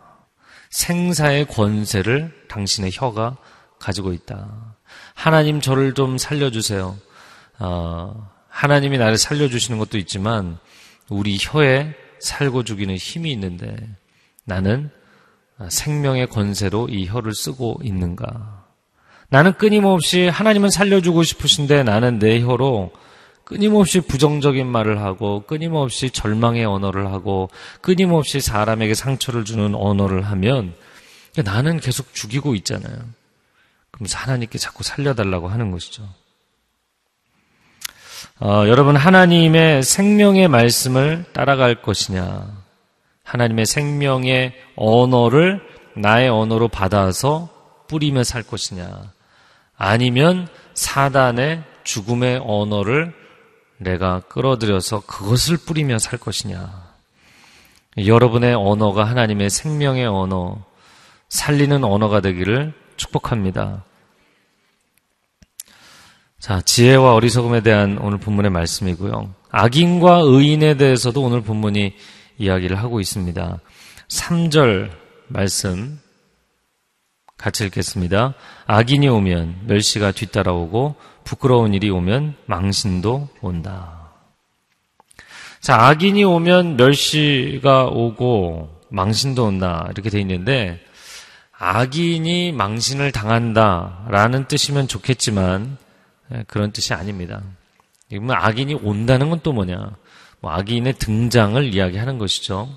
생사의 0.71 1.47
권세를 1.47 2.47
당신의 2.49 2.91
혀가 2.93 3.37
가지고 3.79 4.13
있다. 4.13 4.77
하나님 5.15 5.61
저를 5.61 5.95
좀 5.95 6.19
살려주세요. 6.19 6.97
어, 7.61 8.31
하나님이 8.49 8.99
나를 8.99 9.17
살려주시는 9.17 9.79
것도 9.79 9.99
있지만 9.99 10.59
우리 11.09 11.37
혀에 11.41 11.95
살고 12.21 12.65
죽이는 12.65 12.97
힘이 12.97 13.33
있는데 13.33 13.77
나는 14.45 14.91
생명의 15.69 16.29
권세로 16.29 16.89
이 16.89 17.07
혀를 17.07 17.35
쓰고 17.35 17.81
있는가? 17.83 18.65
나는 19.29 19.55
끊임없이 19.55 20.29
하나님은 20.29 20.71
살려주고 20.71 21.23
싶으신데 21.23 21.83
나는 21.83 22.19
내 22.19 22.41
혀로 22.41 22.93
끊임없이 23.45 24.01
부정적인 24.01 24.67
말을 24.67 25.01
하고 25.03 25.45
끊임없이 25.47 26.11
절망의 26.11 26.65
언어를 26.65 27.13
하고 27.13 27.51
끊임없이 27.81 28.41
사람에게 28.41 28.95
상처를 28.95 29.45
주는 29.45 29.75
언어를 29.75 30.23
하면 30.23 30.75
나는 31.45 31.79
계속 31.81 32.15
죽이고 32.15 32.55
있잖아요. 32.57 32.97
그럼 33.91 34.07
하나님께 34.13 34.59
자꾸 34.59 34.83
살려달라고 34.83 35.49
하는 35.49 35.71
것이죠. 35.71 36.09
어, 38.41 38.65
여러분 38.67 38.97
하나님의 38.97 39.83
생명의 39.83 40.49
말씀을 40.49 41.25
따라갈 41.33 41.83
것이냐 41.83 42.64
하나님의 43.35 43.67
생명의 43.67 44.53
언어를 44.77 45.61
나의 45.97 46.29
언어로 46.29 46.69
받아서 46.69 47.49
뿌리며 47.89 48.23
살 48.23 48.45
것이냐 48.45 48.87
아니면 49.77 50.47
사단의 50.75 51.65
죽음의 51.83 52.43
언어를 52.45 53.13
내가 53.79 54.21
끌어들여서 54.29 55.01
그것을 55.01 55.57
뿌리며 55.59 55.99
살 55.99 56.19
것이냐. 56.19 56.95
여러분의 57.99 58.55
언어가 58.55 59.05
하나님의 59.05 59.51
생명의 59.51 60.07
언어, 60.07 60.65
살리는 61.29 61.85
언어가 61.85 62.21
되기를 62.21 62.73
축복합니다. 62.97 63.85
자, 66.39 66.61
지혜와 66.61 67.15
어리석음에 67.15 67.63
대한 67.63 67.99
오늘 68.01 68.19
본문의 68.19 68.51
말씀이고요. 68.51 69.35
악인과 69.51 70.21
의인에 70.25 70.77
대해서도 70.77 71.23
오늘 71.23 71.43
본문이 71.43 71.95
이야기를 72.39 72.77
하고 72.79 73.01
있습니다. 73.01 73.61
3절 74.09 74.91
말씀 75.29 76.01
같이 77.37 77.65
읽겠습니다. 77.67 78.35
악인이 78.67 79.09
오면 79.09 79.67
멸시가 79.67 80.13
뒤따라오고 80.13 80.97
부끄러운 81.25 81.75
일이 81.75 81.91
오면 81.91 82.37
망신도 82.47 83.29
온다. 83.41 84.05
자, 85.61 85.77
악인이 85.87 86.25
오면 86.25 86.77
멸시가 86.77 87.87
오고 87.87 88.83
망신도 88.91 89.45
온다. 89.45 89.89
이렇게 89.91 90.11
돼 90.11 90.21
있는데, 90.21 90.79
악인이 91.53 92.53
망신을 92.53 93.13
당한다라는 93.13 94.47
뜻이면 94.47 94.89
좋겠지만, 94.89 95.79
예, 96.35 96.45
그런 96.49 96.71
뜻이 96.71 96.93
아닙니다. 96.93 97.43
이러면 98.11 98.37
악인이 98.39 98.75
온다는 98.75 99.31
건 99.31 99.41
또 99.43 99.53
뭐냐? 99.53 99.97
뭐 100.45 100.53
악인의 100.53 100.99
등장을 100.99 101.73
이야기하는 101.73 102.19
것이죠. 102.19 102.69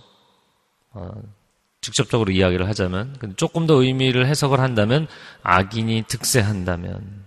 어, 0.93 1.11
직접적으로 1.81 2.31
이야기를 2.31 2.65
하자면 2.69 3.17
조금 3.35 3.67
더 3.67 3.83
의미를 3.83 4.25
해석을 4.25 4.61
한다면 4.61 5.05
악인이 5.43 6.05
득세한다면 6.07 7.25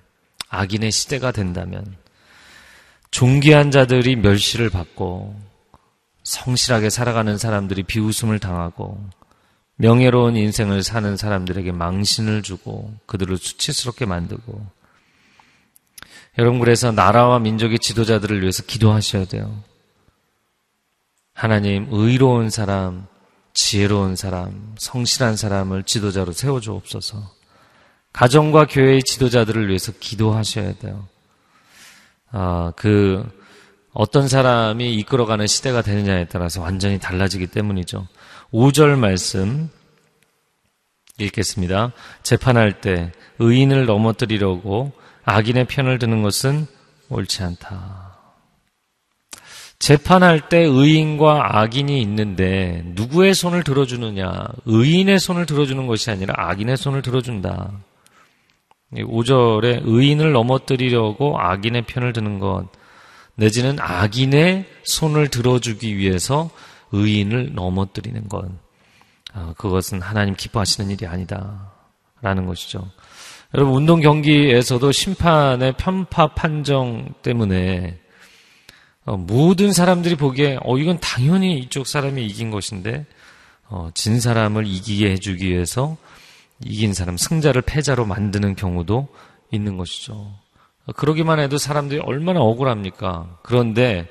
악인의 0.48 0.92
시대가 0.92 1.30
된다면 1.30 1.84
존귀한 3.10 3.70
자들이 3.70 4.16
멸시를 4.16 4.70
받고 4.70 5.38
성실하게 6.22 6.88
살아가는 6.88 7.36
사람들이 7.36 7.82
비웃음을 7.82 8.38
당하고 8.38 8.98
명예로운 9.76 10.36
인생을 10.36 10.82
사는 10.82 11.18
사람들에게 11.18 11.70
망신을 11.70 12.40
주고 12.42 12.94
그들을 13.04 13.36
수치스럽게 13.36 14.06
만들고 14.06 14.66
여러분 16.38 16.60
그래서 16.60 16.92
나라와 16.92 17.38
민족의 17.40 17.78
지도자들을 17.78 18.40
위해서 18.40 18.62
기도하셔야 18.62 19.26
돼요. 19.26 19.68
하나님 21.40 21.86
의로운 21.90 22.50
사람, 22.50 23.06
지혜로운 23.54 24.14
사람, 24.14 24.74
성실한 24.76 25.36
사람을 25.36 25.84
지도자로 25.84 26.32
세워주옵소서. 26.32 27.16
가정과 28.12 28.66
교회의 28.66 29.02
지도자들을 29.02 29.68
위해서 29.68 29.90
기도하셔야 29.98 30.74
돼요. 30.74 31.08
아, 32.30 32.74
그, 32.76 33.26
어떤 33.94 34.28
사람이 34.28 34.94
이끌어가는 34.96 35.46
시대가 35.46 35.80
되느냐에 35.80 36.26
따라서 36.26 36.60
완전히 36.60 36.98
달라지기 36.98 37.46
때문이죠. 37.46 38.06
5절 38.52 38.98
말씀 38.98 39.70
읽겠습니다. 41.16 41.92
재판할 42.22 42.82
때 42.82 43.12
의인을 43.38 43.86
넘어뜨리려고 43.86 44.92
악인의 45.24 45.68
편을 45.68 45.98
드는 45.98 46.20
것은 46.20 46.66
옳지 47.08 47.42
않다. 47.44 48.09
재판할 49.80 50.50
때 50.50 50.58
의인과 50.58 51.58
악인이 51.58 52.00
있는데 52.02 52.82
누구의 52.84 53.34
손을 53.34 53.64
들어주느냐? 53.64 54.46
의인의 54.66 55.18
손을 55.18 55.46
들어주는 55.46 55.86
것이 55.86 56.10
아니라 56.10 56.34
악인의 56.36 56.76
손을 56.76 57.00
들어준다. 57.00 57.72
5절에 58.92 59.80
의인을 59.84 60.32
넘어뜨리려고 60.32 61.40
악인의 61.40 61.82
편을 61.86 62.12
드는 62.12 62.38
것, 62.38 62.68
내지는 63.36 63.78
악인의 63.80 64.66
손을 64.82 65.28
들어주기 65.28 65.96
위해서 65.96 66.50
의인을 66.92 67.54
넘어뜨리는 67.54 68.28
것. 68.28 68.50
아, 69.32 69.54
그것은 69.56 70.02
하나님 70.02 70.34
기뻐하시는 70.34 70.90
일이 70.90 71.06
아니다. 71.06 71.72
라는 72.20 72.44
것이죠. 72.44 72.90
여러분, 73.54 73.74
운동 73.74 74.00
경기에서도 74.00 74.92
심판의 74.92 75.72
편파 75.78 76.34
판정 76.34 77.14
때문에 77.22 77.99
어, 79.06 79.16
모든 79.16 79.72
사람들이 79.72 80.16
보기에 80.16 80.58
어 80.62 80.78
이건 80.78 80.98
당연히 81.00 81.58
이쪽 81.58 81.86
사람이 81.86 82.24
이긴 82.26 82.50
것인데 82.50 83.06
어, 83.68 83.90
진 83.94 84.20
사람을 84.20 84.66
이기게 84.66 85.10
해주기 85.12 85.48
위해서 85.48 85.96
이긴 86.64 86.92
사람 86.92 87.16
승자를 87.16 87.62
패자로 87.62 88.04
만드는 88.04 88.56
경우도 88.56 89.08
있는 89.50 89.76
것이죠. 89.76 90.12
어, 90.12 90.92
그러기만 90.94 91.40
해도 91.40 91.56
사람들이 91.56 92.00
얼마나 92.00 92.40
억울합니까? 92.40 93.38
그런데 93.42 94.08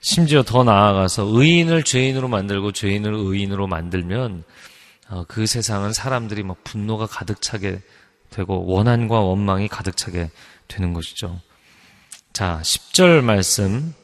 심지어 0.00 0.42
더 0.42 0.64
나아가서 0.64 1.24
의인을 1.24 1.82
죄인으로 1.84 2.28
만들고 2.28 2.72
죄인을 2.72 3.14
의인으로 3.14 3.66
만들면 3.66 4.44
어, 5.08 5.24
그 5.28 5.46
세상은 5.46 5.92
사람들이 5.92 6.42
막 6.42 6.64
분노가 6.64 7.06
가득 7.06 7.40
차게 7.40 7.80
되고 8.30 8.66
원한과 8.66 9.20
원망이 9.20 9.68
가득 9.68 9.96
차게 9.96 10.30
되는 10.66 10.92
것이죠. 10.92 11.40
자, 12.32 12.60
10절 12.62 13.22
말씀 13.22 13.94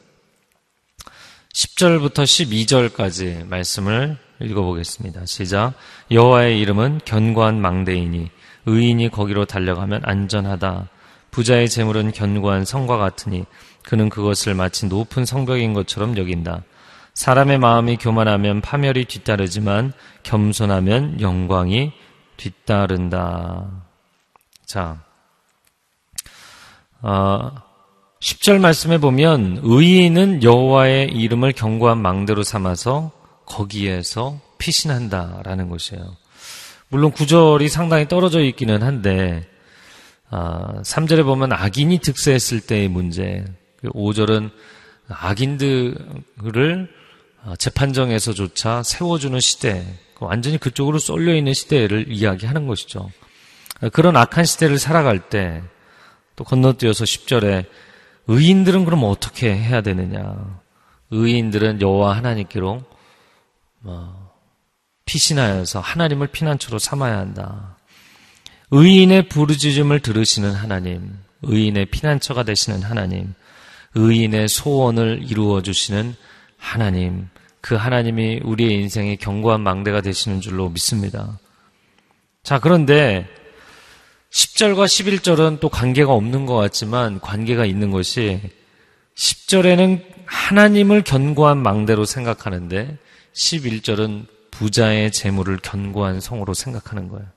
10절부터 1.53 2.23
12절까지 2.23 3.47
말씀을 3.47 4.17
읽어보겠습니다. 4.41 5.25
시작. 5.27 5.73
여호와의 6.09 6.59
이름은 6.59 7.01
견고한 7.05 7.61
망대이니 7.61 8.31
의인이 8.65 9.09
거기로 9.09 9.45
달려가면 9.45 10.01
안전하다. 10.03 10.89
부자의 11.29 11.69
재물은 11.69 12.11
견고한 12.11 12.65
성과 12.65 12.97
같으니 12.97 13.45
그는 13.83 14.09
그것을 14.09 14.55
마치 14.55 14.87
높은 14.87 15.25
성벽인 15.25 15.73
것처럼 15.73 16.17
여긴다. 16.17 16.63
사람의 17.13 17.59
마음이 17.59 17.97
교만하면 17.97 18.61
파멸이 18.61 19.05
뒤따르지만 19.05 19.93
겸손하면 20.23 21.21
영광이 21.21 21.91
뒤따른다. 22.37 23.69
자, 24.65 25.03
어, 27.03 27.51
10절 28.23 28.59
말씀에 28.61 28.99
보면 28.99 29.59
의인은 29.63 30.43
여호와의 30.43 31.09
이름을 31.11 31.51
견고한 31.51 32.01
망대로 32.01 32.41
삼아서 32.41 33.11
거기에서 33.45 34.39
피신한다라는 34.59 35.67
것이에요. 35.67 36.15
물론 36.87 37.11
구절이 37.11 37.67
상당히 37.67 38.07
떨어져 38.07 38.39
있기는 38.41 38.81
한데 38.81 39.45
아, 40.29 40.81
3절에 40.83 41.25
보면 41.25 41.51
악인이 41.51 41.99
득세했을 41.99 42.61
때의 42.61 42.87
문제, 42.87 43.43
5절은 43.83 44.51
그 45.07 45.13
악인들을 45.13 46.89
아, 47.43 47.55
재판정에서조차 47.57 48.83
세워주는 48.83 49.37
시대, 49.41 49.85
그 50.15 50.23
완전히 50.23 50.57
그쪽으로 50.57 50.97
쏠려 50.97 51.35
있는 51.35 51.53
시대를 51.53 52.05
이야기하는 52.07 52.67
것이죠. 52.67 53.11
그런 53.91 54.15
악한 54.15 54.45
시대를 54.45 54.79
살아갈 54.79 55.19
때 55.27 55.61
또 56.35 56.43
건너뛰어서 56.43 57.03
10절에 57.03 57.65
의인들은 58.27 58.85
그럼 58.85 59.03
어떻게 59.03 59.55
해야 59.55 59.81
되느냐? 59.81 60.61
의인들은 61.11 61.81
여호와 61.81 62.15
하나님께로 62.17 62.83
뭐 63.79 64.33
피신하여서 65.05 65.79
하나님을 65.79 66.27
피난처로 66.27 66.79
삼아야 66.79 67.17
한다. 67.17 67.77
의인의 68.71 69.29
부르짖음을 69.29 69.99
들으시는 69.99 70.53
하나님, 70.53 71.17
의인의 71.43 71.87
피난처가 71.87 72.43
되시는 72.43 72.81
하나님, 72.81 73.33
의인의 73.93 74.47
소원을 74.47 75.19
이루어 75.29 75.61
주시는 75.61 76.15
하나님, 76.57 77.27
그 77.61 77.75
하나님이 77.75 78.39
우리의 78.43 78.73
인생의 78.81 79.17
견고한 79.17 79.61
망대가 79.61 80.01
되시는 80.01 80.41
줄로 80.41 80.69
믿습니다. 80.69 81.37
자, 82.41 82.59
그런데 82.59 83.27
10절과 84.33 84.85
11절은 84.85 85.59
또 85.59 85.69
관계가 85.69 86.11
없는 86.11 86.47
것 86.47 86.55
같지만 86.55 87.19
관계가 87.19 87.65
있는 87.65 87.91
것이 87.91 88.41
10절에는 89.15 90.03
하나님을 90.25 91.03
견고한 91.03 91.59
망대로 91.59 92.03
생각하는데 92.03 92.97
11절은 93.33 94.25
부자의 94.49 95.11
재물을 95.11 95.57
견고한 95.57 96.19
성으로 96.19 96.55
생각하는 96.55 97.09
거예요. 97.09 97.27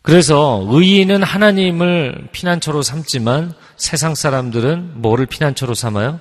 그래서 0.00 0.64
의인은 0.66 1.22
하나님을 1.22 2.28
피난처로 2.32 2.80
삼지만 2.80 3.52
세상 3.76 4.14
사람들은 4.14 5.02
뭐를 5.02 5.26
피난처로 5.26 5.74
삼아요? 5.74 6.20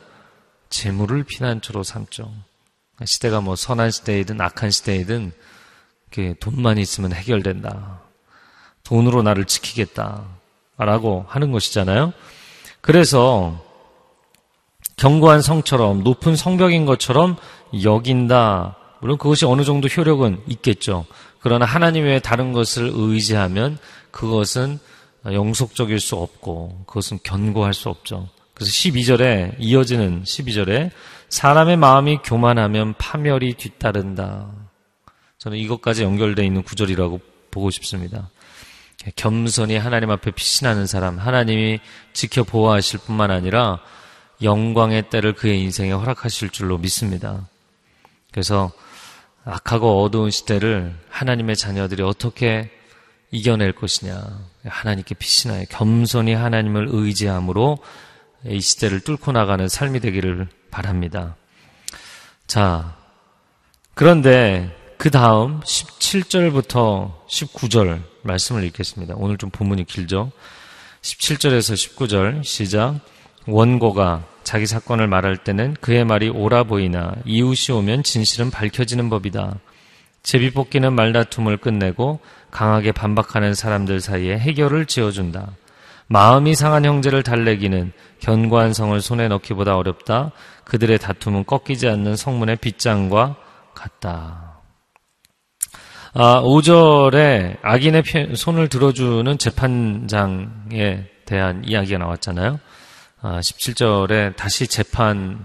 재물을 0.69 1.23
피난처로 1.23 1.83
삼죠. 1.83 2.33
시대가 3.05 3.39
뭐 3.39 3.55
선한 3.55 3.91
시대이든 3.91 4.41
악한 4.41 4.71
시대이든 4.71 5.31
돈만 6.41 6.77
있으면 6.77 7.13
해결된다. 7.13 8.06
돈으로 8.87 9.21
나를 9.21 9.45
지키겠다. 9.45 10.23
라고 10.77 11.25
하는 11.27 11.51
것이잖아요. 11.51 12.13
그래서 12.79 13.61
견고한 14.95 15.41
성처럼 15.41 16.03
높은 16.03 16.35
성벽인 16.35 16.85
것처럼 16.85 17.35
여긴다. 17.83 18.77
물론 19.01 19.17
그것이 19.17 19.45
어느 19.45 19.63
정도 19.63 19.87
효력은 19.87 20.41
있겠죠. 20.47 21.05
그러나 21.39 21.65
하나님 21.65 22.05
외에 22.05 22.19
다른 22.19 22.53
것을 22.53 22.91
의지하면 22.93 23.77
그것은 24.11 24.79
영속적일 25.25 25.99
수 25.99 26.15
없고 26.15 26.83
그것은 26.87 27.19
견고할 27.23 27.73
수 27.73 27.89
없죠. 27.89 28.29
그래서 28.53 28.71
12절에 28.71 29.55
이어지는 29.59 30.23
12절에 30.23 30.91
사람의 31.29 31.75
마음이 31.77 32.19
교만하면 32.23 32.93
파멸이 32.97 33.55
뒤따른다. 33.55 34.49
저는 35.39 35.57
이것까지 35.57 36.03
연결되어 36.03 36.45
있는 36.45 36.63
구절이라고 36.63 37.19
보고 37.51 37.69
싶습니다. 37.69 38.29
겸손히 39.15 39.77
하나님 39.77 40.11
앞에 40.11 40.31
피신하는 40.31 40.85
사람, 40.85 41.17
하나님이 41.17 41.79
지켜 42.13 42.43
보호하실 42.43 42.99
뿐만 43.05 43.31
아니라 43.31 43.79
영광의 44.41 45.09
때를 45.09 45.33
그의 45.33 45.61
인생에 45.61 45.91
허락하실 45.91 46.49
줄로 46.49 46.77
믿습니다. 46.77 47.47
그래서 48.31 48.71
악하고 49.45 50.03
어두운 50.03 50.29
시대를 50.29 50.95
하나님의 51.09 51.55
자녀들이 51.55 52.03
어떻게 52.03 52.69
이겨낼 53.31 53.73
것이냐. 53.73 54.23
하나님께 54.65 55.15
피신하여 55.15 55.65
겸손히 55.69 56.33
하나님을 56.33 56.87
의지함으로 56.89 57.79
이 58.45 58.61
시대를 58.61 59.01
뚫고 59.01 59.31
나가는 59.31 59.67
삶이 59.67 59.99
되기를 59.99 60.47
바랍니다. 60.69 61.35
자, 62.45 62.95
그런데 63.93 64.75
그 64.97 65.09
다음 65.11 65.59
17절부터 65.61 67.13
19절 67.27 68.01
말씀을 68.27 68.63
읽겠습니다. 68.65 69.15
오늘 69.17 69.37
좀 69.37 69.49
본문이 69.49 69.85
길죠? 69.85 70.31
17절에서 71.01 71.73
19절 71.73 72.43
시작. 72.43 72.99
원고가 73.47 74.25
자기 74.43 74.65
사건을 74.67 75.07
말할 75.07 75.37
때는 75.37 75.75
그의 75.81 76.05
말이 76.05 76.29
옳아 76.29 76.65
보이나 76.65 77.13
이웃이 77.25 77.75
오면 77.75 78.03
진실은 78.03 78.51
밝혀지는 78.51 79.09
법이다. 79.09 79.57
제비뽑기는 80.23 80.93
말다툼을 80.93 81.57
끝내고 81.57 82.19
강하게 82.51 82.91
반박하는 82.91 83.53
사람들 83.53 84.01
사이에 84.01 84.37
해결을 84.37 84.85
지어준다. 84.85 85.51
마음이 86.07 86.55
상한 86.55 86.85
형제를 86.85 87.23
달래기는 87.23 87.91
견고한 88.19 88.73
성을 88.73 88.99
손에 89.01 89.27
넣기보다 89.27 89.77
어렵다. 89.77 90.31
그들의 90.63 90.97
다툼은 90.99 91.45
꺾이지 91.45 91.87
않는 91.87 92.15
성문의 92.15 92.57
빗장과 92.57 93.35
같다. 93.73 94.46
아, 96.19 96.41
5절에 96.41 97.59
악인의 97.61 98.01
손을 98.33 98.69
들어주는 98.69 99.37
재판장에 99.37 101.05
대한 101.27 101.61
이야기가 101.63 101.99
나왔잖아요. 101.99 102.59
아, 103.21 103.39
17절에 103.39 104.35
다시 104.35 104.65
재판의 104.65 105.43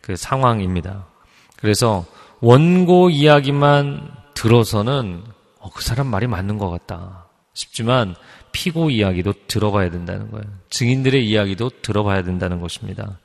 그 0.00 0.14
상황입니다. 0.14 1.08
그래서 1.56 2.06
원고 2.38 3.10
이야기만 3.10 4.08
들어서는 4.34 5.24
어, 5.58 5.70
그 5.74 5.82
사람 5.82 6.06
말이 6.06 6.28
맞는 6.28 6.58
것 6.58 6.70
같다 6.70 7.26
싶지만 7.54 8.14
피고 8.52 8.88
이야기도 8.88 9.34
들어봐야 9.48 9.90
된다는 9.90 10.30
거예요. 10.30 10.44
증인들의 10.70 11.26
이야기도 11.28 11.70
들어봐야 11.82 12.22
된다는 12.22 12.60
것입니다. 12.60 13.18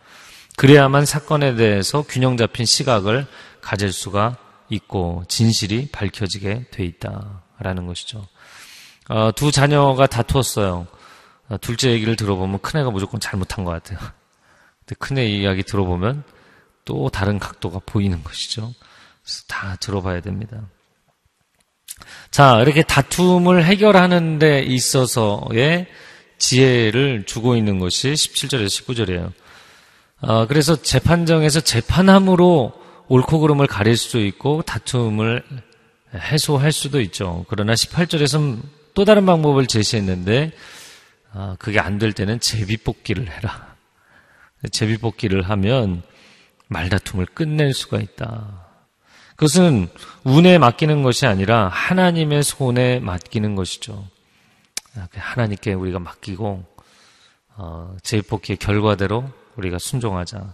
그래야만 0.57 1.05
사건에 1.05 1.53
대해서 1.53 2.01
균형 2.01 2.35
잡힌 2.35 2.65
시각을 2.65 3.27
가질 3.61 3.93
수가 3.93 4.37
있고 4.69 5.23
진실이 5.27 5.89
밝혀지게 5.91 6.65
돼 6.71 6.84
있다라는 6.84 7.88
것이죠. 7.88 8.27
어, 9.10 9.32
두 9.36 9.51
자녀가 9.51 10.08
다투었어요. 10.08 10.88
어, 11.49 11.58
둘째 11.62 11.91
얘기를 11.91 12.15
들어보면 12.15 12.60
큰애가 12.60 12.91
무조건 12.91 13.19
잘못한 13.19 13.63
것 13.63 13.71
같아요. 13.71 13.99
근데 14.86 14.95
큰애 14.99 15.25
이야기 15.25 15.63
들어보면 15.63 16.23
또 16.86 17.10
다른 17.10 17.39
각도가 17.39 17.80
보이는 17.86 18.23
것이죠. 18.23 18.73
다 19.48 19.75
들어봐야 19.79 20.21
됩니다. 20.21 20.62
자, 22.31 22.60
이렇게 22.62 22.83
다툼을 22.83 23.65
해결하는 23.65 24.39
데 24.39 24.62
있어서의 24.62 25.87
지혜를 26.37 27.25
주고 27.25 27.56
있는 27.56 27.79
것이 27.79 28.13
17절에서 28.13 28.67
19절이에요. 28.67 29.31
어, 30.21 30.48
그래서 30.48 30.81
재판정에서 30.81 31.62
재판함으로 31.62 32.73
옳고 33.10 33.39
그름을 33.39 33.67
가릴 33.67 33.95
수도 33.97 34.19
있고 34.19 34.62
다툼을 34.63 35.43
해소할 36.13 36.71
수도 36.71 36.99
있죠. 37.01 37.45
그러나 37.49 37.73
18절에서는 37.73 38.62
또 38.93 39.05
다른 39.05 39.25
방법을 39.25 39.67
제시했는데 39.67 40.51
아, 41.33 41.55
그게 41.60 41.79
안 41.79 41.99
될 41.99 42.13
때는 42.13 42.39
제비뽑기를 42.39 43.29
해라. 43.29 43.75
제비뽑기를 44.71 45.43
하면 45.49 46.01
말다툼을 46.67 47.27
끝낼 47.27 47.73
수가 47.73 47.99
있다. 47.99 48.65
그것은 49.35 49.87
운에 50.23 50.58
맡기는 50.58 51.03
것이 51.03 51.27
아니라 51.27 51.67
하나님의 51.67 52.43
손에 52.43 52.99
맡기는 52.99 53.55
것이죠. 53.55 54.08
아, 54.95 55.08
하나님께 55.13 55.73
우리가 55.73 55.99
맡기고 55.99 56.65
어, 57.55 57.95
제비뽑기의 58.01 58.58
결과대로 58.58 59.29
우리가 59.55 59.77
순종하자. 59.77 60.53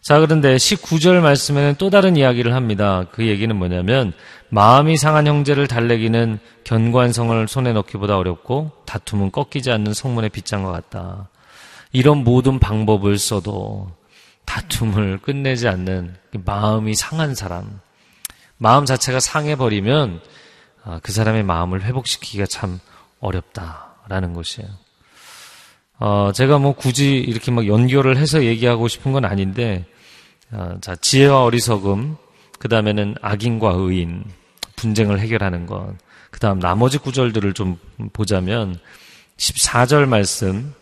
자, 0.00 0.20
그런데 0.20 0.56
19절 0.56 1.20
말씀에는 1.20 1.74
또 1.78 1.90
다른 1.90 2.16
이야기를 2.16 2.54
합니다. 2.54 3.04
그 3.12 3.26
얘기는 3.26 3.54
뭐냐면, 3.54 4.12
마음이 4.48 4.96
상한 4.96 5.26
형제를 5.26 5.66
달래기는 5.66 6.38
견고한 6.64 7.12
성을 7.12 7.48
손에 7.48 7.72
넣기보다 7.72 8.16
어렵고, 8.16 8.72
다툼은 8.86 9.30
꺾이지 9.32 9.70
않는 9.70 9.92
성문의 9.94 10.30
빗장과 10.30 10.72
같다. 10.72 11.28
이런 11.92 12.24
모든 12.24 12.58
방법을 12.58 13.18
써도 13.18 13.90
다툼을 14.44 15.18
끝내지 15.18 15.68
않는 15.68 16.16
마음이 16.44 16.94
상한 16.94 17.34
사람, 17.34 17.80
마음 18.56 18.86
자체가 18.86 19.20
상해버리면 19.20 20.20
아, 20.84 21.00
그 21.02 21.12
사람의 21.12 21.42
마음을 21.42 21.82
회복시키기가 21.82 22.46
참 22.46 22.80
어렵다라는 23.20 24.32
것이에요. 24.32 24.68
어, 25.98 26.30
제가 26.32 26.58
뭐 26.58 26.72
굳이 26.72 27.16
이렇게 27.16 27.50
막 27.50 27.66
연결을 27.66 28.16
해서 28.16 28.44
얘기하고 28.44 28.88
싶은 28.88 29.12
건 29.12 29.24
아닌데, 29.24 29.84
어, 30.52 30.76
자, 30.80 30.94
지혜와 30.96 31.42
어리석음, 31.44 32.16
그 32.58 32.68
다음에는 32.68 33.16
악인과 33.20 33.72
의인, 33.76 34.24
분쟁을 34.76 35.18
해결하는 35.20 35.66
것, 35.66 35.94
그 36.30 36.40
다음 36.40 36.60
나머지 36.60 36.98
구절들을 36.98 37.52
좀 37.54 37.78
보자면, 38.12 38.78
14절 39.36 40.06
말씀, 40.06 40.72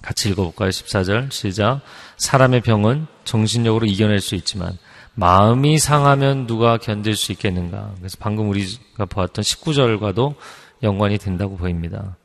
같이 0.00 0.30
읽어볼까요? 0.30 0.70
14절, 0.70 1.30
시작. 1.30 1.80
사람의 2.16 2.62
병은 2.62 3.06
정신력으로 3.24 3.86
이겨낼 3.86 4.20
수 4.20 4.34
있지만, 4.34 4.78
마음이 5.14 5.78
상하면 5.78 6.46
누가 6.46 6.78
견딜 6.78 7.16
수 7.16 7.32
있겠는가? 7.32 7.94
그래서 7.98 8.16
방금 8.18 8.48
우리가 8.48 9.04
보았던 9.04 9.42
19절과도 9.42 10.34
연관이 10.82 11.18
된다고 11.18 11.56
보입니다. 11.56 12.16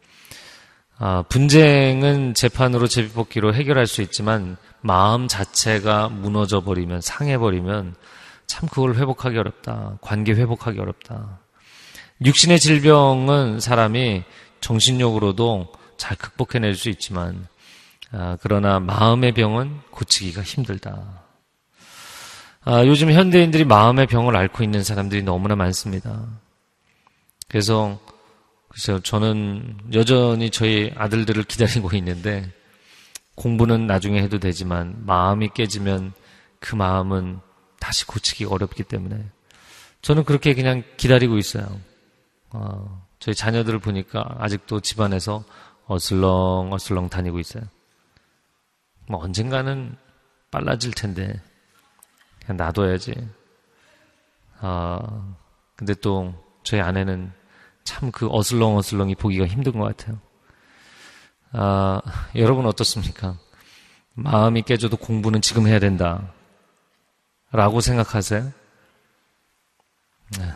아, 0.99 1.23
분쟁은 1.29 2.33
재판으로 2.33 2.87
제비뽑기로 2.87 3.53
해결할 3.53 3.85
수 3.85 4.01
있지만 4.01 4.57
마음 4.81 5.27
자체가 5.27 6.09
무너져 6.09 6.61
버리면 6.61 7.01
상해 7.01 7.37
버리면 7.37 7.95
참 8.47 8.67
그걸 8.69 8.95
회복하기 8.95 9.37
어렵다. 9.37 9.97
관계 10.01 10.33
회복하기 10.33 10.79
어렵다. 10.79 11.39
육신의 12.25 12.59
질병은 12.59 13.59
사람이 13.59 14.23
정신력으로도 14.59 15.71
잘 15.97 16.17
극복해낼 16.17 16.75
수 16.75 16.89
있지만 16.89 17.47
아, 18.11 18.37
그러나 18.41 18.79
마음의 18.79 19.33
병은 19.33 19.81
고치기가 19.91 20.41
힘들다. 20.41 21.23
아, 22.63 22.85
요즘 22.85 23.11
현대인들이 23.11 23.65
마음의 23.65 24.07
병을 24.07 24.35
앓고 24.35 24.63
있는 24.63 24.83
사람들이 24.83 25.23
너무나 25.23 25.55
많습니다. 25.55 26.25
그래서 27.47 27.99
글쎄요, 28.78 28.99
저는 28.99 29.75
여전히 29.93 30.51
저희 30.51 30.93
아들들을 30.95 31.45
기다리고 31.45 31.89
있는데 31.97 32.47
공부는 33.34 33.88
나중에 33.88 34.21
해도 34.21 34.38
되지만 34.38 35.03
마음이 35.03 35.49
깨지면 35.55 36.13
그 36.59 36.75
마음은 36.75 37.39
다시 37.80 38.05
고치기 38.05 38.45
어렵기 38.45 38.84
때문에 38.84 39.25
저는 40.03 40.25
그렇게 40.25 40.53
그냥 40.53 40.84
기다리고 40.95 41.39
있어요. 41.39 41.65
어, 42.51 43.03
저희 43.17 43.34
자녀들을 43.34 43.80
보니까 43.80 44.36
아직도 44.38 44.82
집안에서 44.82 45.43
어슬렁 45.88 46.71
어슬렁 46.71 47.09
다니고 47.09 47.39
있어요. 47.39 47.63
뭐 49.07 49.23
언젠가는 49.23 49.97
빨라질 50.51 50.91
텐데 50.91 51.41
그냥 52.45 52.57
놔둬야지. 52.57 53.28
아 54.59 55.36
근데 55.75 55.95
또 55.95 56.36
저희 56.61 56.80
아내는 56.80 57.32
참 57.88 58.11
그 58.11 58.27
어슬렁어슬렁이 58.29 59.15
보기가 59.15 59.47
힘든 59.47 59.79
것 59.79 59.85
같아요. 59.85 60.19
아, 61.53 62.01
여러분 62.35 62.65
어떻습니까? 62.65 63.38
마음이 64.13 64.63
깨져도 64.63 64.97
공부는 64.97 65.41
지금 65.41 65.67
해야 65.67 65.79
된다. 65.79 66.33
라고 67.49 67.79
생각하세요? 67.79 68.51
네. 70.38 70.53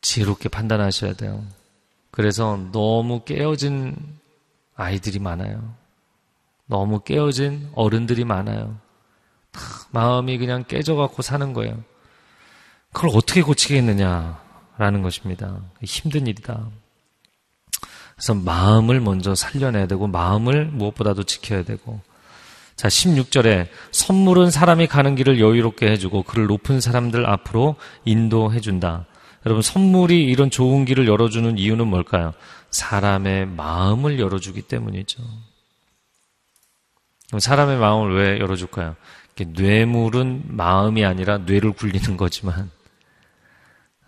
지혜롭게 0.00 0.48
판단하셔야 0.48 1.12
돼요. 1.12 1.46
그래서 2.10 2.56
너무 2.72 3.22
깨어진 3.24 3.94
아이들이 4.74 5.20
많아요. 5.20 5.74
너무 6.66 7.00
깨어진 7.04 7.70
어른들이 7.76 8.24
많아요. 8.24 8.80
마음이 9.92 10.38
그냥 10.38 10.64
깨져갖고 10.64 11.22
사는 11.22 11.52
거예요. 11.52 11.84
그걸 12.92 13.10
어떻게 13.14 13.42
고치겠느냐? 13.42 14.41
라는 14.78 15.02
것입니다. 15.02 15.60
힘든 15.82 16.26
일이다. 16.26 16.68
그래서 18.14 18.34
마음을 18.34 19.00
먼저 19.00 19.34
살려내야 19.34 19.86
되고, 19.86 20.06
마음을 20.06 20.66
무엇보다도 20.66 21.24
지켜야 21.24 21.62
되고, 21.64 22.00
자, 22.76 22.88
16절에 22.88 23.68
선물은 23.90 24.50
사람이 24.50 24.86
가는 24.86 25.14
길을 25.14 25.40
여유롭게 25.40 25.90
해주고, 25.90 26.22
그를 26.22 26.46
높은 26.46 26.80
사람들 26.80 27.26
앞으로 27.26 27.76
인도해준다. 28.04 29.06
여러분, 29.44 29.62
선물이 29.62 30.24
이런 30.24 30.50
좋은 30.50 30.84
길을 30.84 31.06
열어주는 31.08 31.58
이유는 31.58 31.86
뭘까요? 31.88 32.32
사람의 32.70 33.46
마음을 33.46 34.18
열어주기 34.18 34.62
때문이죠. 34.62 35.22
그럼 37.28 37.40
사람의 37.40 37.78
마음을 37.78 38.14
왜 38.14 38.38
열어줄까요? 38.38 38.94
뇌물은 39.36 40.44
마음이 40.46 41.04
아니라 41.04 41.38
뇌를 41.38 41.72
굴리는 41.72 42.16
거지만, 42.16 42.70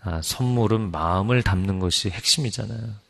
아, 0.05 0.21
선물은 0.21 0.91
마음을 0.91 1.41
담는 1.41 1.79
것이 1.79 2.09
핵심이잖아요. 2.09 3.05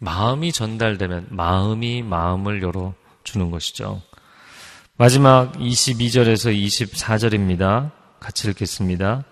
마음이 0.00 0.52
전달되면 0.52 1.28
마음이 1.30 2.02
마음을 2.02 2.62
열어주는 2.62 3.50
것이죠. 3.50 4.02
마지막 4.96 5.52
22절에서 5.52 6.52
24절입니다. 6.52 7.92
같이 8.18 8.48
읽겠습니다. 8.48 9.24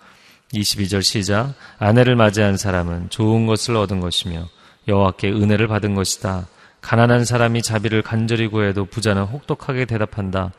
22절 0.55 1.03
시작. 1.03 1.55
아내를 1.79 2.15
맞이한 2.15 2.57
사람은 2.57 3.11
좋은 3.11 3.47
것을 3.47 3.77
얻은 3.77 3.99
것이며 3.99 4.49
여호와께 4.87 5.31
은혜를 5.31 5.67
받은 5.67 5.95
것이다. 5.97 6.47
가난한 6.81 7.25
사람이 7.25 7.63
자비를 7.63 8.03
간절히 8.03 8.47
구해도 8.47 8.85
부자는 8.85 9.25
혹독하게 9.25 9.85
대답한다. 9.87 10.53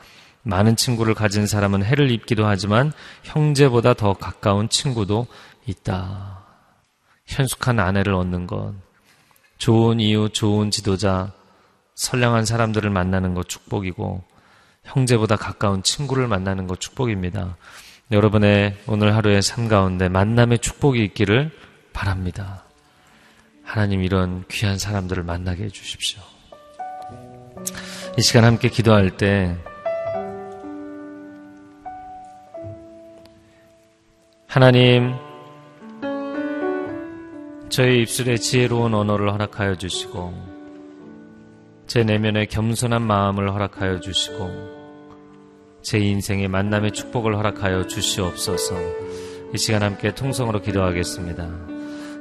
많은 0.44 0.76
친구를 0.76 1.14
가진 1.14 1.48
사람은 1.48 1.84
해를 1.84 2.12
입기도 2.12 2.46
하지만 2.46 2.92
형제보다 3.24 3.94
더 3.94 4.14
가까운 4.14 4.68
친구도 4.68 5.28
있다. 5.66 6.44
현숙한 7.26 7.80
아내를 7.80 8.14
얻는 8.14 8.48
것, 8.48 8.74
좋은 9.58 10.00
이유, 10.00 10.30
좋은 10.30 10.72
지도자, 10.72 11.32
선량한 11.96 12.46
사람들을 12.46 12.90
만나는 12.90 13.34
것 13.34 13.48
축복이고, 13.48 14.24
형제보다 14.84 15.36
가까운 15.36 15.84
친구를 15.84 16.28
만나는 16.28 16.68
것 16.68 16.80
축복입니다. 16.80 17.58
여러분의 18.12 18.78
오늘 18.88 19.16
하루의 19.16 19.42
삶 19.42 19.68
가운데 19.68 20.10
만남의 20.10 20.60
축복이 20.60 21.04
있기를 21.06 21.52
바랍니다. 21.94 22.64
하나님 23.64 24.04
이런 24.04 24.44
귀한 24.50 24.78
사람들을 24.78 25.24
만나게 25.24 25.64
해주십시오. 25.64 26.22
이 28.18 28.22
시간 28.22 28.44
함께 28.44 28.68
기도할 28.68 29.16
때 29.16 29.58
하나님 34.48 35.16
저의 37.74 38.04
입술에 38.04 38.38
지혜로운 38.38 38.94
언어를 38.94 39.34
허락하여 39.34 39.74
주시고 39.74 40.32
제 41.88 42.04
내면에 42.04 42.46
겸손한 42.46 43.02
마음을 43.02 43.52
허락하여 43.52 44.00
주시고 44.00 44.52
제 45.82 45.98
인생의 45.98 46.50
만남의 46.50 46.92
축복을 46.92 47.36
허락하여 47.36 47.88
주시옵소서. 47.88 48.76
이 49.56 49.58
시간 49.58 49.82
함께 49.82 50.14
통성으로 50.14 50.62
기도하겠습니다. 50.62 51.50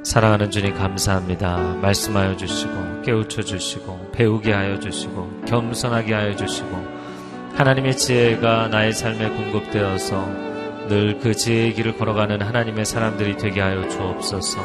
사랑하는 0.03 0.49
주님 0.49 0.73
감사합니다. 0.73 1.75
말씀하여 1.83 2.35
주시고 2.35 3.03
깨우쳐 3.03 3.43
주시고 3.43 4.09
배우게 4.11 4.51
하여 4.51 4.79
주시고 4.79 5.41
겸손하게 5.45 6.13
하여 6.15 6.35
주시고 6.35 6.69
하나님의 7.53 7.95
지혜가 7.95 8.69
나의 8.69 8.91
삶에 8.91 9.29
공급되어서 9.29 10.52
늘 10.93 11.17
그 11.19 11.33
지혜의 11.33 11.73
길을 11.73 11.97
걸어가는 11.97 12.41
하나님의 12.41 12.85
사람들이 12.85 13.37
되게 13.37 13.61
하여 13.61 13.87
주옵소서. 13.89 14.61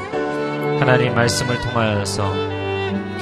하나님 0.79 1.15
말씀을 1.15 1.59
통하여서 1.61 2.33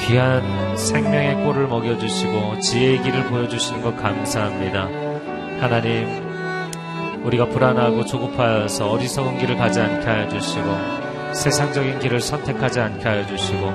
귀한 0.00 0.76
생명의 0.76 1.44
꼴을 1.44 1.68
먹여주시고 1.68 2.58
지혜의 2.58 3.02
길을 3.02 3.26
보여주시는 3.26 3.82
것 3.82 3.96
감사합니다. 3.96 4.88
하나님, 5.60 6.08
우리가 7.24 7.46
불안하고 7.46 8.04
조급하여서 8.04 8.90
어리석은 8.90 9.38
길을 9.38 9.56
가지 9.56 9.80
않게 9.80 10.04
하여 10.04 10.28
주시고 10.28 10.66
세상적인 11.32 12.00
길을 12.00 12.20
선택하지 12.20 12.80
않게 12.80 13.04
하여 13.04 13.26
주시고 13.26 13.66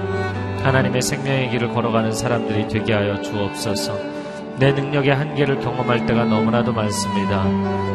하나님의 0.64 1.02
생명의 1.02 1.50
길을 1.52 1.70
걸어가는 1.70 2.12
사람들이 2.12 2.68
되게 2.68 2.94
하여 2.94 3.22
주옵소서. 3.22 4.11
내 4.58 4.72
능력의 4.72 5.14
한계를 5.16 5.60
경험할 5.60 6.06
때가 6.06 6.26
너무나도 6.26 6.74
많습니다. 6.74 7.46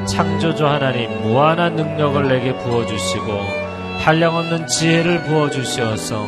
창조주 0.07 0.67
하나님 0.67 1.23
무한한 1.23 1.77
능력을 1.77 2.29
내게 2.29 2.57
부어주시고 2.57 3.67
한량없는 3.99 4.67
지혜를 4.67 5.23
부어주시어서 5.25 6.27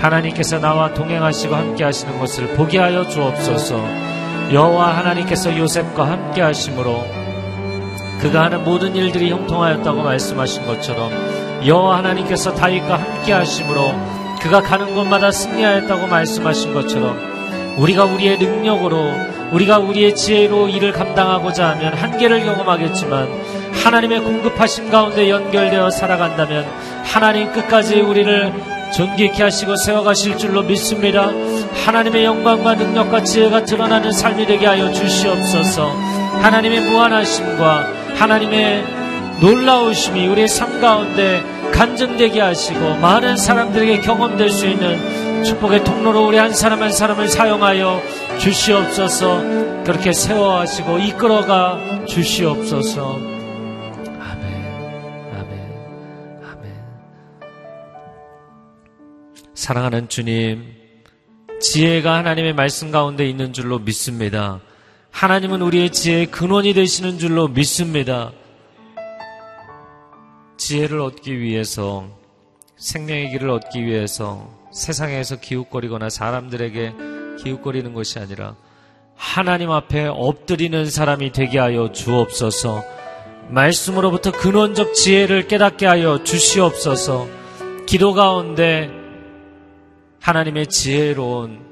하나님께서 0.00 0.60
나와 0.60 0.92
동행하시고 0.92 1.54
함께 1.54 1.84
하시는 1.84 2.18
것을 2.18 2.48
보게 2.54 2.78
하여 2.78 3.06
주옵소서 3.08 3.82
여호와 4.52 4.98
하나님께서 4.98 5.56
요셉과 5.56 6.10
함께 6.10 6.42
하심으로 6.42 7.04
그가 8.20 8.44
하는 8.44 8.64
모든 8.64 8.94
일들이 8.94 9.30
형통하였다고 9.30 10.02
말씀하신 10.02 10.66
것처럼 10.66 11.10
여호와 11.66 11.98
하나님께서 11.98 12.54
다윗과 12.54 12.96
함께 12.96 13.32
하심으로 13.32 13.92
그가 14.40 14.60
가는 14.60 14.94
곳마다 14.94 15.30
승리하였다고 15.30 16.06
말씀하신 16.06 16.74
것처럼 16.74 17.18
우리가 17.78 18.04
우리의 18.04 18.38
능력으로 18.38 19.35
우리가 19.52 19.78
우리의 19.78 20.14
지혜로 20.14 20.68
일을 20.68 20.92
감당하고자 20.92 21.70
하면 21.70 21.94
한계를 21.94 22.44
경험하겠지만 22.44 23.28
하나님의 23.72 24.20
공급하심 24.20 24.90
가운데 24.90 25.30
연결되어 25.30 25.90
살아간다면 25.90 26.66
하나님 27.04 27.52
끝까지 27.52 28.00
우리를 28.00 28.52
존귀케 28.92 29.42
하시고 29.42 29.76
세워가실 29.76 30.38
줄로 30.38 30.62
믿습니다. 30.62 31.30
하나님의 31.84 32.24
영광과 32.24 32.74
능력과 32.74 33.22
지혜가 33.22 33.64
드러나는 33.64 34.12
삶이 34.12 34.46
되게 34.46 34.66
하여 34.66 34.92
주시옵소서. 34.92 35.88
하나님의 36.40 36.80
무한하심과 36.82 37.86
하나님의 38.16 38.84
놀라우심이 39.40 40.26
우리의 40.28 40.48
삶 40.48 40.80
가운데 40.80 41.42
간증되게 41.72 42.40
하시고 42.40 42.96
많은 42.96 43.36
사람들에게 43.36 44.00
경험될 44.00 44.50
수 44.50 44.66
있는 44.66 45.44
축복의 45.44 45.84
통로로 45.84 46.26
우리 46.26 46.38
한 46.38 46.52
사람 46.52 46.82
한 46.82 46.90
사람을 46.90 47.28
사용하여 47.28 48.02
주시옵소서. 48.38 49.40
그렇게 49.84 50.12
세워하시고 50.12 50.98
이끌어가 50.98 52.04
주시옵소서. 52.06 53.14
아멘. 53.14 54.44
아멘. 55.34 56.42
아멘. 56.44 56.74
사랑하는 59.54 60.08
주님 60.08 60.74
지혜가 61.60 62.14
하나님의 62.18 62.52
말씀 62.54 62.90
가운데 62.90 63.28
있는 63.28 63.52
줄로 63.52 63.78
믿습니다. 63.78 64.60
하나님은 65.10 65.62
우리의 65.62 65.90
지혜의 65.90 66.26
근원이 66.26 66.74
되시는 66.74 67.18
줄로 67.18 67.48
믿습니다. 67.48 68.32
지혜를 70.58 71.00
얻기 71.00 71.40
위해서 71.40 72.06
생명의 72.76 73.30
길을 73.30 73.48
얻기 73.48 73.84
위해서 73.86 74.50
세상에서 74.72 75.36
기웃거리거나 75.40 76.10
사람들에게 76.10 77.15
기웃거리는 77.36 77.92
것이 77.94 78.18
아니라 78.18 78.54
하나님 79.14 79.70
앞에 79.70 80.06
엎드리는 80.06 80.86
사람이 80.86 81.32
되게 81.32 81.58
하여 81.58 81.90
주옵소서. 81.92 82.84
말씀으로부터 83.48 84.32
근원적 84.32 84.94
지혜를 84.94 85.46
깨닫게 85.48 85.86
하여 85.86 86.22
주시옵소서. 86.22 87.26
기도 87.86 88.12
가운데 88.12 88.90
하나님의 90.20 90.66
지혜로운 90.66 91.64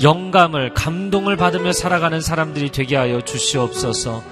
영감을, 0.00 0.72
감동을 0.72 1.36
받으며 1.36 1.72
살아가는 1.72 2.20
사람들이 2.20 2.70
되게 2.70 2.96
하여 2.96 3.20
주시옵소서. 3.20 4.22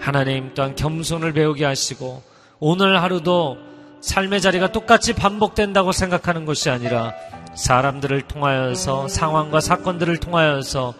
하나님 0.00 0.52
또한 0.54 0.74
겸손을 0.74 1.32
배우게 1.32 1.64
하시고 1.64 2.22
오늘 2.58 3.00
하루도 3.02 3.58
삶의 4.00 4.40
자리가 4.40 4.72
똑같이 4.72 5.12
반복된다고 5.12 5.92
생각하는 5.92 6.44
것이 6.44 6.70
아니라 6.70 7.14
사람들을 7.58 8.22
통하여서 8.22 9.08
상황과 9.08 9.60
사건들을 9.60 10.18
통하여서 10.18 10.94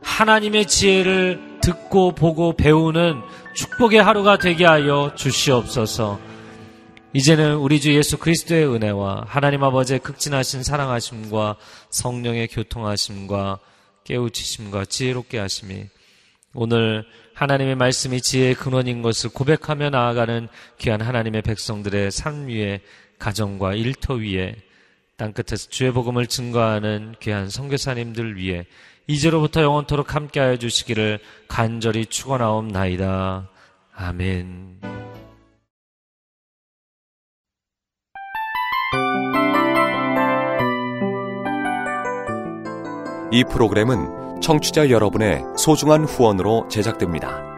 하나님의 0.00 0.66
지혜를 0.66 1.58
듣고 1.60 2.12
보고 2.12 2.52
배우는 2.52 3.20
축복의 3.56 4.00
하루가 4.00 4.38
되게 4.38 4.64
하여 4.64 5.12
주시옵소서. 5.16 6.20
이제는 7.14 7.56
우리 7.56 7.80
주 7.80 7.92
예수 7.94 8.16
그리스도의 8.16 8.72
은혜와 8.72 9.24
하나님 9.26 9.64
아버지의 9.64 9.98
극진하신 9.98 10.62
사랑하심과 10.62 11.56
성령의 11.90 12.46
교통하심과 12.46 13.58
깨우치심과 14.04 14.84
지혜롭게 14.84 15.38
하심이 15.38 15.86
오늘 16.54 17.04
하나님의 17.34 17.74
말씀이 17.74 18.20
지혜의 18.20 18.54
근원인 18.54 19.02
것을 19.02 19.30
고백하며 19.30 19.90
나아가는 19.90 20.48
귀한 20.78 21.00
하나님의 21.00 21.42
백성들의 21.42 22.12
삶 22.12 22.46
위에 22.46 22.82
가정과 23.18 23.74
일터 23.74 24.14
위에 24.14 24.54
땅끝에서 25.18 25.68
주의 25.68 25.90
복음을 25.90 26.28
증거하는 26.28 27.16
귀한 27.18 27.50
선교사님들 27.50 28.36
위해 28.36 28.66
이제로부터 29.08 29.62
영원토록 29.62 30.14
함께하여 30.14 30.58
주시기를 30.58 31.18
간절히 31.48 32.06
축원하옵나이다. 32.06 33.48
아멘. 33.94 34.80
이 43.32 43.44
프로그램은 43.44 44.40
청취자 44.40 44.88
여러분의 44.88 45.42
소중한 45.56 46.04
후원으로 46.04 46.68
제작됩니다. 46.68 47.57